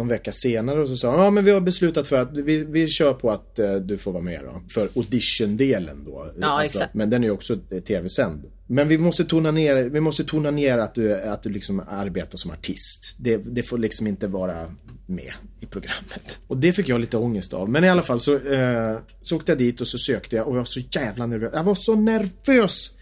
[0.00, 2.64] någon vecka senare och så sa han, ja men vi har beslutat för att vi,
[2.64, 4.62] vi kör på att eh, du får vara med då.
[4.74, 6.26] För audition-delen då.
[6.40, 6.94] Ja, exakt.
[6.94, 8.44] Men den är ju också eh, tv-sänd.
[8.66, 12.38] Men vi måste tona ner, vi måste tona ner att du, att du liksom arbetar
[12.38, 13.16] som artist.
[13.18, 14.74] Det, det får liksom inte vara
[15.06, 16.38] med i programmet.
[16.46, 17.68] Och det fick jag lite ångest av.
[17.68, 20.52] Men i alla fall så, eh, så åkte jag dit och så sökte jag och
[20.52, 21.50] jag var så jävla nervös.
[21.54, 22.94] Jag var så nervös!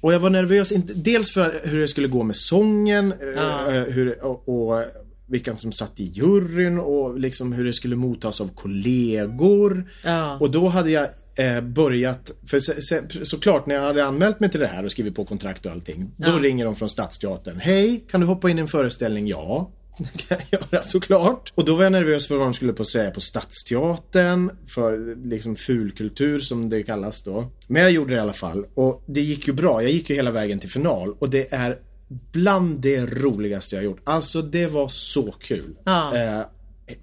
[0.00, 4.48] Och jag var nervös, dels för hur det skulle gå med sången, eh, hur, och,
[4.48, 4.82] och
[5.28, 9.90] vilka som satt i juryn och liksom hur det skulle mottas av kollegor.
[10.04, 10.38] Ja.
[10.40, 14.50] Och då hade jag eh, börjat, för se, se, såklart när jag hade anmält mig
[14.50, 16.10] till det här och skrivit på kontrakt och allting.
[16.16, 16.38] Då Ja.
[16.42, 17.58] ringer de från Stadsteatern.
[17.60, 19.26] Hej, kan du hoppa in i en föreställning?
[19.26, 19.70] Ja.
[19.98, 21.52] Det kan jag göra såklart.
[21.54, 24.50] Och då var jag nervös för vad de skulle på säga på Stadsteatern.
[24.66, 27.50] För liksom fulkultur som det kallas då.
[27.66, 28.64] Men jag gjorde det i alla fall.
[28.74, 29.82] Och det gick ju bra.
[29.82, 31.14] Jag gick ju hela vägen till final.
[31.18, 31.78] Och det är
[32.08, 34.00] bland det roligaste jag gjort.
[34.04, 35.76] Alltså det var så kul.
[35.84, 36.16] Ja.
[36.16, 36.40] Eh,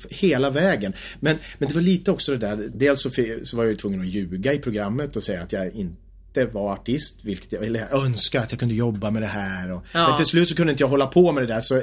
[0.09, 0.93] Hela vägen.
[1.19, 3.09] Men, men det var lite också det där, dels så,
[3.43, 6.73] så var jag ju tvungen att ljuga i programmet och säga att jag inte var
[6.73, 9.71] artist, vilket jag, eller jag önskar att jag kunde jobba med det här.
[9.71, 10.07] Och, Ja.
[10.07, 11.81] Men till slut så kunde inte jag hålla på med det där så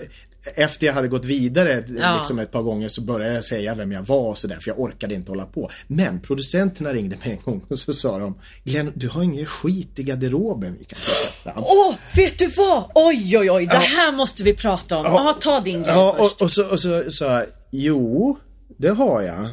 [0.54, 2.16] efter jag hade gått vidare Ja.
[2.16, 4.80] liksom ett par gånger så började jag säga vem jag var och sådär för jag
[4.80, 5.70] orkade inte hålla på.
[5.86, 8.34] Men producenterna ringde mig en gång och så sa de
[8.64, 11.64] Glenn, du har ingen skit i garderoben vi kan plocka fram.
[11.66, 12.84] Åh, vet du vad?
[12.94, 13.66] Oj, oj, oj.
[13.66, 15.04] Det här måste vi prata om.
[15.04, 16.60] Ja, ta din grej Ja, först.
[16.60, 18.38] och, och så sa jag, jo,
[18.78, 19.48] det har jag.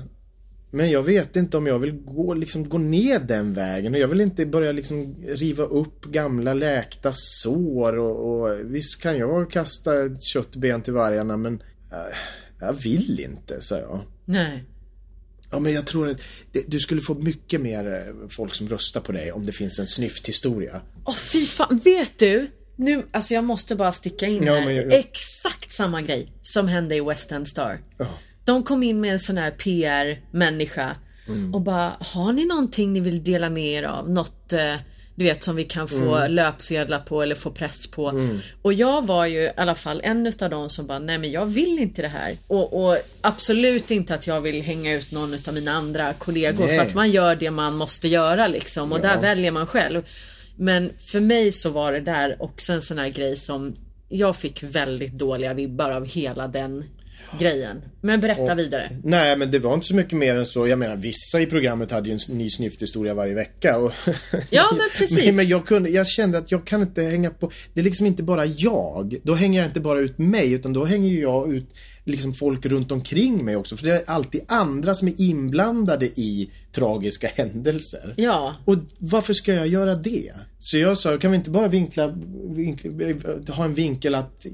[0.72, 4.08] Men jag vet inte om jag vill gå, liksom, gå ner den vägen och jag
[4.08, 9.92] vill inte börja liksom riva upp gamla läkta sår och, och visst kan jag kasta
[10.20, 11.54] köttben till vargarna men
[11.92, 11.98] äh,
[12.60, 14.02] jag vill inte, sa jag.
[14.26, 14.64] Nej.
[15.52, 19.02] Ja men jag tror att det, du skulle få mycket mer eh, folk som röstar
[19.02, 20.82] på dig om det finns en snyfthistoria.
[21.06, 22.52] Åh fy fan, vet du?
[22.76, 24.66] Nu, alltså jag måste bara sticka in Ja, här.
[24.66, 27.80] men jag- Exakt samma grej som hände i West End Star.
[27.98, 28.08] Ja.
[28.48, 30.96] De kom in med en sån här PR-människa
[31.30, 31.54] Mm.
[31.54, 34.10] och bara, har ni någonting ni vill dela med er av?
[34.10, 34.76] Något, eh,
[35.16, 36.32] du vet som vi kan få Mm.
[36.32, 38.30] löpsedlar på eller få press på.
[38.62, 41.46] Och jag var ju i alla fall en utav dem som bara, nej men jag
[41.46, 42.36] vill inte det här.
[42.48, 46.78] Och, och absolut inte att jag vill hänga ut någon utav mina andra kollegor Nej.
[46.78, 49.02] för att man gör det man måste göra liksom och Ja.
[49.04, 50.02] där väljer man själv.
[50.56, 53.74] Men för mig så var det där också en sån här grej som
[54.10, 56.84] jag fick väldigt dåliga vibbar av hela den
[57.40, 57.82] grejen.
[58.02, 58.92] Men berätta vidare.
[59.04, 60.68] Nej, men det var inte så mycket mer än så.
[60.68, 63.78] Jag menar, vissa i programmet hade ju en ny snyfthistoria varje vecka.
[63.78, 63.92] Och
[64.50, 65.26] Ja, men precis.
[65.26, 67.52] men, men jag, kunde, jag kände att jag kan inte hänga på...
[67.74, 69.16] Det är liksom inte bara jag.
[69.24, 71.74] Då hänger jag inte bara ut mig, utan då hänger jag ut
[72.08, 73.78] liksom folk runt omkring mig också.
[73.78, 78.14] För det är alltid andra som är inblandade i tragiska händelser.
[78.18, 78.56] Ja.
[78.66, 80.32] Och varför ska jag göra det?
[80.60, 82.18] Så jag sa, kan vi inte bara vinkla,
[82.50, 84.46] vinkla ha en vinkel att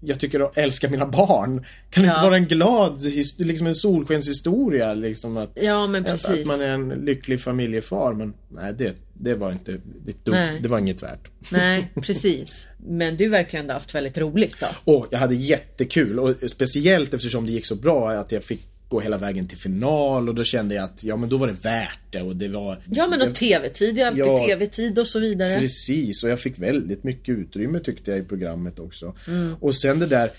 [0.00, 1.64] jag tycker att älska mina barn?
[1.90, 2.24] Kan det inte Ja.
[2.24, 3.00] vara en glad,
[3.38, 6.48] liksom en solskenshistoria liksom att, Ja men att, att precis.
[6.48, 9.72] man är en lycklig familjefar men nej det, det var inte,
[10.06, 11.28] det, dum, det var inget värt.
[11.50, 12.66] Nej precis.
[12.86, 14.92] Men du verkar ju ändå haft väldigt roligt då.
[14.92, 19.00] Och jag hade jättekul och speciellt eftersom det gick så bra att jag fick gå
[19.00, 21.98] hela vägen till final och då kände jag att ja men då var det värt
[22.10, 24.36] det och det var Ja men och tv-tid är alltid Ja.
[24.46, 25.58] tv-tid och så vidare.
[25.58, 29.14] Precis, och jag fick väldigt mycket utrymme tyckte jag i programmet också.
[29.28, 29.54] Mm.
[29.60, 30.30] Och sen det där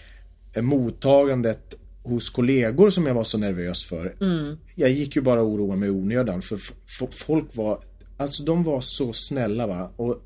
[0.54, 4.14] eh, mottagandet hos kollegor som jag var så nervös för.
[4.22, 4.58] Mm.
[4.76, 6.60] Jag gick ju bara och oroade mig i onödan för
[7.12, 7.80] folk var,
[8.18, 9.92] alltså de var så snälla va.
[9.96, 10.22] Och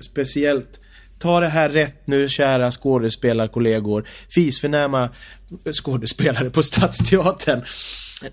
[0.00, 0.80] speciellt
[1.26, 4.08] Ta det här rätt nu kära skådespelarkollegor.
[4.28, 5.08] Fisförnäma
[5.82, 7.62] skådespelare på Stadsteatern.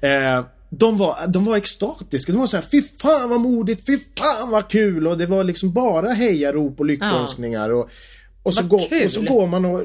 [0.02, 2.32] Eh, de var, de var extatiska.
[2.32, 5.08] De var så här, fy fan vad modigt, fy fan vad kul.
[5.08, 7.70] Och det var liksom bara hejarop och lyckönskningar.
[7.70, 7.90] Och,
[8.44, 9.82] och, så går, och så går man och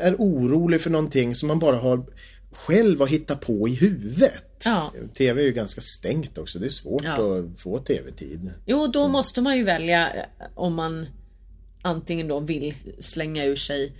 [0.00, 2.04] är orolig för någonting som man bara har
[2.52, 4.62] själv har hittat på i huvudet.
[4.64, 4.92] Ja.
[5.18, 6.58] TV är ju ganska stängt också.
[6.58, 7.38] Det är svårt Ja.
[7.38, 8.50] att få TV-tid.
[8.66, 10.22] Jo då måste man ju välja eh,
[10.54, 11.06] om man
[11.84, 13.92] antingen då vill slänga ur sig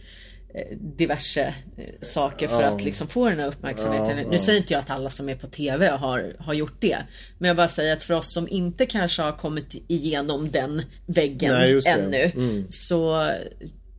[0.55, 4.30] eh, diverse eh, saker för att liksom få den här uppmärksamheten.
[4.30, 6.99] Nu säger inte jag att alla som är på TV har, har gjort det.
[7.39, 11.53] Men jag bara säger att för oss som inte kanske har kommit igenom den väggen
[11.53, 12.30] Nej, ännu.
[12.35, 12.66] Mm.
[12.70, 13.30] Så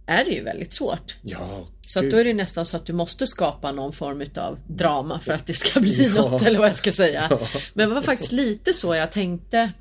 [0.08, 1.16] är det ju väldigt svårt.
[1.22, 4.60] Ja, Så att då är det nästan så att du måste skapa någon form av
[4.68, 6.22] drama för att det ska bli Ja.
[6.22, 7.28] något eller vad jag ska säga.
[7.30, 7.40] Ja.
[7.74, 9.72] Men det var faktiskt lite så jag tänkte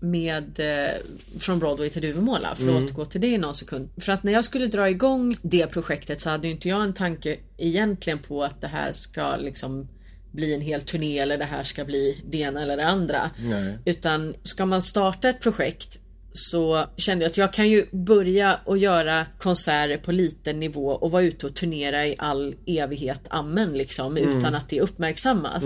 [0.00, 0.94] med eh,
[1.38, 2.84] Från Broadway till Duvemåla för att Mm.
[2.84, 3.88] återgå till det i någon sekund.
[3.96, 7.36] För att när jag skulle dra igång det projektet så hade inte jag en tanke
[7.56, 9.88] egentligen på att det här ska liksom
[10.32, 13.30] bli en hel turné eller det här ska bli det ena eller det andra.
[13.38, 13.78] Nej.
[13.84, 15.98] Utan ska man starta ett projekt
[16.32, 21.10] så kände jag att jag kan ju börja och göra konserter på liten nivå och
[21.10, 25.64] vara ute och turnera i all evighet, amen liksom, utan att det uppmärksammas.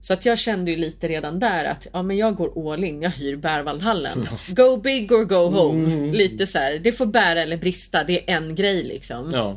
[0.00, 3.02] Så att jag kände ju lite redan där att ja, men jag går all in,
[3.02, 4.28] jag hyr Berwaldhallen.
[4.48, 6.12] Go big or go home.
[6.12, 9.32] Lite så här, det får bära eller brista, det är en grej liksom.
[9.34, 9.56] Ja.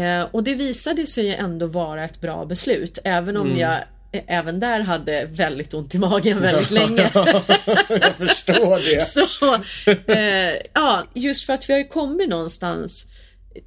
[0.00, 3.78] Eh, och det visade sig ju ändå vara ett bra beslut, även om jag
[4.12, 7.10] även där hade väldigt ont i magen väldigt länge.
[7.88, 9.02] jag förstår det.
[9.06, 9.54] Så,
[10.12, 13.06] eh, ja, just för att vi har ju kommit någonstans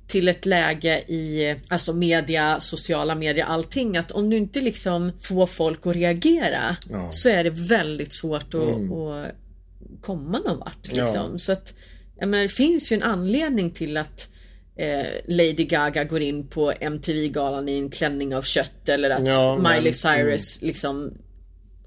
[0.08, 5.48] till ett läge i alltså media, sociala medier, allting att om du inte liksom får
[5.48, 6.96] folk att reagera Ja.
[6.96, 7.12] Mm.
[7.12, 9.36] så är det väldigt svårt att, att
[10.02, 10.88] komma någon vart.
[10.88, 11.30] Liksom.
[11.32, 11.38] Ja.
[11.38, 11.74] Så att,
[12.20, 14.30] jag menar, det finns ju en anledning till att
[14.78, 19.57] eh, Lady Gaga går in på MTV-galan i en klänning av kött eller att Ja,
[19.57, 21.13] men- Miley Cyrus liksom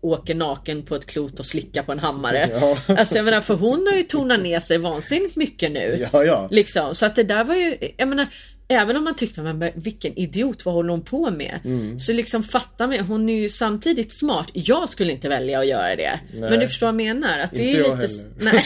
[0.00, 2.48] åker naken på ett klot och slickar på en hammare.
[2.60, 2.78] Ja.
[2.98, 6.06] Alltså jag menar för hon har ju tonat ner sig vansinnigt mycket nu.
[6.12, 6.48] Ja, ja.
[6.50, 8.26] Liksom, så att det där var ju, jag menar
[8.70, 11.60] Även om man tyckte, men vilken idiot, vad håller hon på med?
[11.64, 11.98] Mm.
[11.98, 14.48] Så liksom fatta mig, hon är ju samtidigt smart.
[14.52, 16.20] Jag skulle inte välja att göra det.
[16.34, 17.38] Men du förstår vad jag menar?
[17.38, 18.24] Att det Inte är jag lite...
[18.38, 18.64] Nej.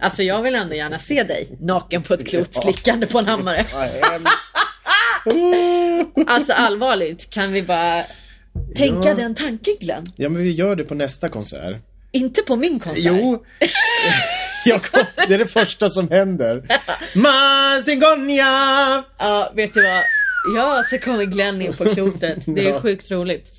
[0.00, 3.66] Alltså jag vill ändå gärna se dig naken på ett klot slickande på en hammare.
[6.26, 8.02] Alltså allvarligt, kan vi bara
[8.74, 9.14] tänka Ja.
[9.14, 10.12] den tanken Glenn?
[10.16, 11.76] Ja, men vi gör det på nästa konsert.
[12.12, 13.04] Inte på min konsert.
[13.04, 13.44] Jo.
[14.64, 16.62] Jag kom, det är det första som händer.
[17.14, 19.04] Mazingonia!
[19.18, 20.02] Ja, vet du vad?
[20.56, 22.38] Ja, så kommer Glenn in på klotet.
[22.46, 22.80] Det är Ja.
[22.80, 23.50] sjukt roligt.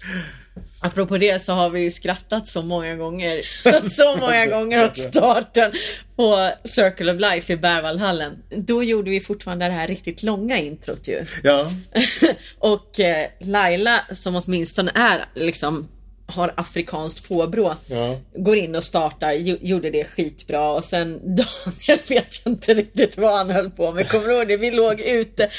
[0.84, 3.42] Apropå det så har vi ju skrattat så många gånger.
[3.90, 5.72] Så många gånger åt starten
[6.16, 8.34] på Circle of Life i Berwaldhallen.
[8.58, 11.26] Då gjorde vi fortfarande det här riktigt långa introt ju.
[11.44, 11.72] Ja.
[12.60, 15.88] Och eh, Laila som åtminstone är liksom
[16.32, 17.76] har afrikanskt påbrå.
[17.88, 18.18] Ja.
[18.36, 23.38] Går in och startar, gjorde det skitbra och sen Daniel vet jag inte riktigt vad
[23.38, 24.10] han höll på med.
[24.10, 24.58] Kommer du ihåg det?
[24.58, 25.50] Vi låg ute.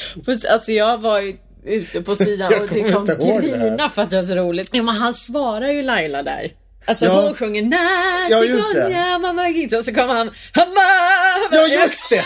[0.51, 4.35] Alltså jag var ju ute på sidan och liksom grina för att det var så
[4.35, 4.70] roligt.
[4.73, 6.51] Ja men han svarar ju Laila där.
[6.85, 7.23] Alltså Ja.
[7.23, 8.41] hon sjunger Nej, Ja.
[8.62, 9.49] Sigonia, mamma
[9.79, 10.81] och så kommer han Hamma!
[11.51, 12.25] Ja, just det!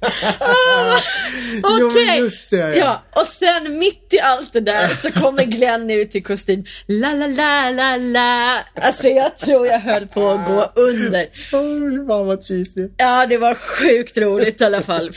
[1.62, 2.06] Okej.
[2.06, 3.02] Ja, just det, ja.
[3.10, 6.64] Och sen mitt i allt det där så kommer Glenn ut i kostym.
[6.86, 8.58] La la la la la.
[8.74, 11.28] Alltså jag tror jag höll på att gå under.
[11.52, 12.88] Oj, fan vad cheesy.
[12.96, 15.10] Ja, det var sjukt roligt i alla fall.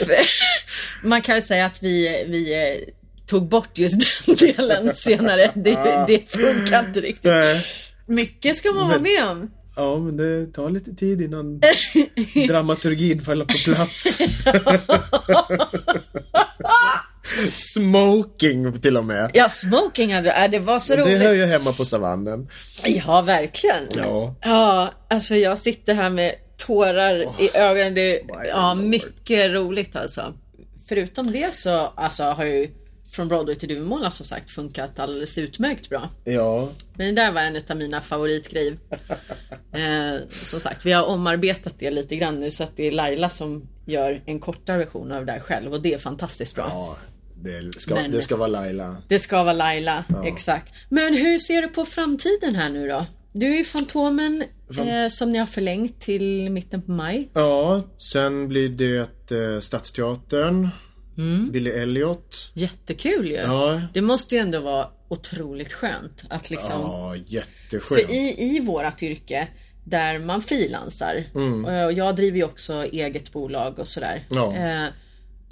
[1.04, 2.94] Man kan ju säga att vi, vi eh,
[3.26, 5.52] tog bort just den delen senare.
[5.56, 7.32] Det, det funkar inte riktigt.
[8.08, 9.52] Mycket ska man vara med om.
[9.76, 11.62] Ja, men det tar lite tid innan
[12.48, 14.18] dramaturgin faller på plats.
[17.56, 19.32] Smoking till och med.
[19.34, 21.22] Ja, smoking hade det var så Det roligt.
[21.22, 22.50] hör ju hemma på savannen.
[22.84, 23.84] Ja, verkligen.
[23.96, 24.36] Ja.
[24.42, 27.94] Ja, alltså jag sitter här med tårar i ögonen.
[27.94, 30.34] Det, ja, mycket roligt alltså.
[30.90, 32.68] Förutom det så alltså, har ju
[33.14, 36.10] från Broadway till Duvemåla som sagt funkat alldeles utmärkt bra.
[36.24, 36.70] Ja.
[36.96, 38.78] Men det där var en av mina favoritgrejer.
[39.76, 43.30] Eh, som sagt, vi har omarbetat det lite grann nu så att det är Laila
[43.30, 46.66] som gör en kortare version av det där själv och det är fantastiskt bra.
[46.70, 46.98] Ja,
[47.36, 48.98] det ska, Men- det ska vara Laila.
[49.08, 50.74] Det ska vara Laila, exakt.
[50.90, 53.06] Men hur ser du på framtiden här nu då?
[53.34, 54.44] Du är ju Fantomen
[54.78, 57.30] eh, som ni har förlängt till mitten på maj.
[57.34, 60.70] Ja, sen blir det eh, Stadsteatern.
[61.52, 62.52] Billy Elliot.
[62.54, 63.36] Jättekul ju.
[63.36, 63.82] Ja.
[63.94, 68.02] Det måste ju ändå vara otroligt skönt att liksom Ja, jätteskönt.
[68.02, 69.48] För i, i vårat yrke
[69.84, 71.66] där man frilansar Mm.
[71.86, 74.28] och jag driver ju också eget bolag och sådär.
[74.30, 74.56] Ja.
[74.56, 74.86] Eh,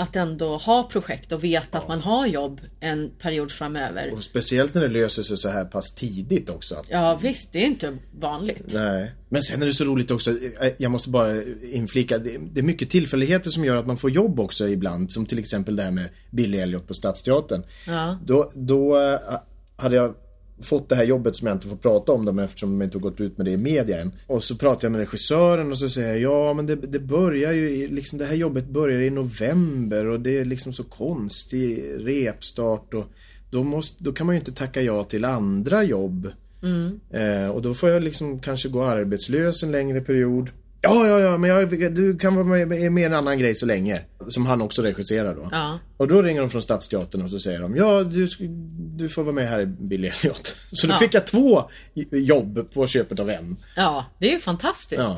[0.01, 4.13] att ändå ha projekt och veta att man har jobb en period framöver.
[4.13, 6.75] Och speciellt när det löser sig så här pass tidigt också.
[6.75, 8.73] Att, Ja visst, det är inte vanligt.
[8.73, 9.11] Nej.
[9.29, 12.63] Men sen är det så roligt också, eh, jag måste bara inflika, det det är
[12.63, 15.11] mycket tillfälligheter som gör att man får jobb också ibland.
[15.11, 17.63] Som till exempel det här med Billy Elliot på Stadsteatern.
[17.87, 18.19] Ja.
[18.25, 19.19] Då, då eh,
[19.75, 20.15] hade jag
[20.65, 23.01] fått det här jobbet som jag inte får prata om dem eftersom de inte har
[23.01, 24.11] gått ut med det i media än.
[24.27, 27.51] Och så pratar jag med regissören och så säger jag ja men det, det börjar
[27.51, 31.83] ju, i- liksom det här jobbet börjar i november och det är liksom så konstig
[31.97, 33.05] repstart och
[33.51, 36.27] då, måste, då kan man ju inte tacka ja till andra jobb.
[37.11, 40.49] Eh, och då får jag liksom kanske gå arbetslös en längre period.
[40.83, 43.65] Ja, ja, ja, men jag, du kan vara med, med, med en annan grej så
[43.65, 44.01] länge.
[44.27, 45.49] Som han också regisserar då.
[45.51, 45.79] Ja.
[45.97, 48.27] Och då ringer de från Stadsteatern och så säger de Ja, du,
[48.95, 50.55] du får vara med här i Billy Elliot.
[50.71, 50.97] Så då Ja.
[50.97, 51.63] fick jag två
[52.11, 53.57] jobb på köpet av en.
[53.75, 55.01] ja, det är ju fantastiskt.
[55.01, 55.17] Ja,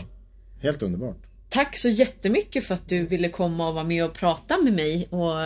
[0.62, 1.18] helt underbart.
[1.50, 5.08] Tack så jättemycket för att du ville komma och vara med och prata med mig
[5.10, 5.42] och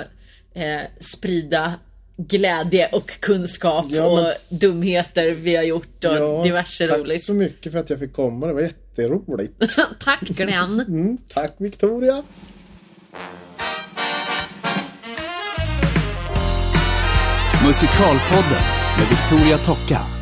[0.61, 1.73] eh, sprida
[2.17, 7.23] glädje och kunskap Ja, men- och dumheter vi har gjort och diverse tack roligt.
[7.23, 8.47] så mycket för att jag fick komma.
[8.47, 9.53] Det var jätte, jätteroligt.
[9.99, 10.79] Tack Glenn.
[10.87, 12.23] Mm, tack Victoria.
[17.65, 18.63] Musikalpodden
[18.97, 20.16] med Victoria Tocka.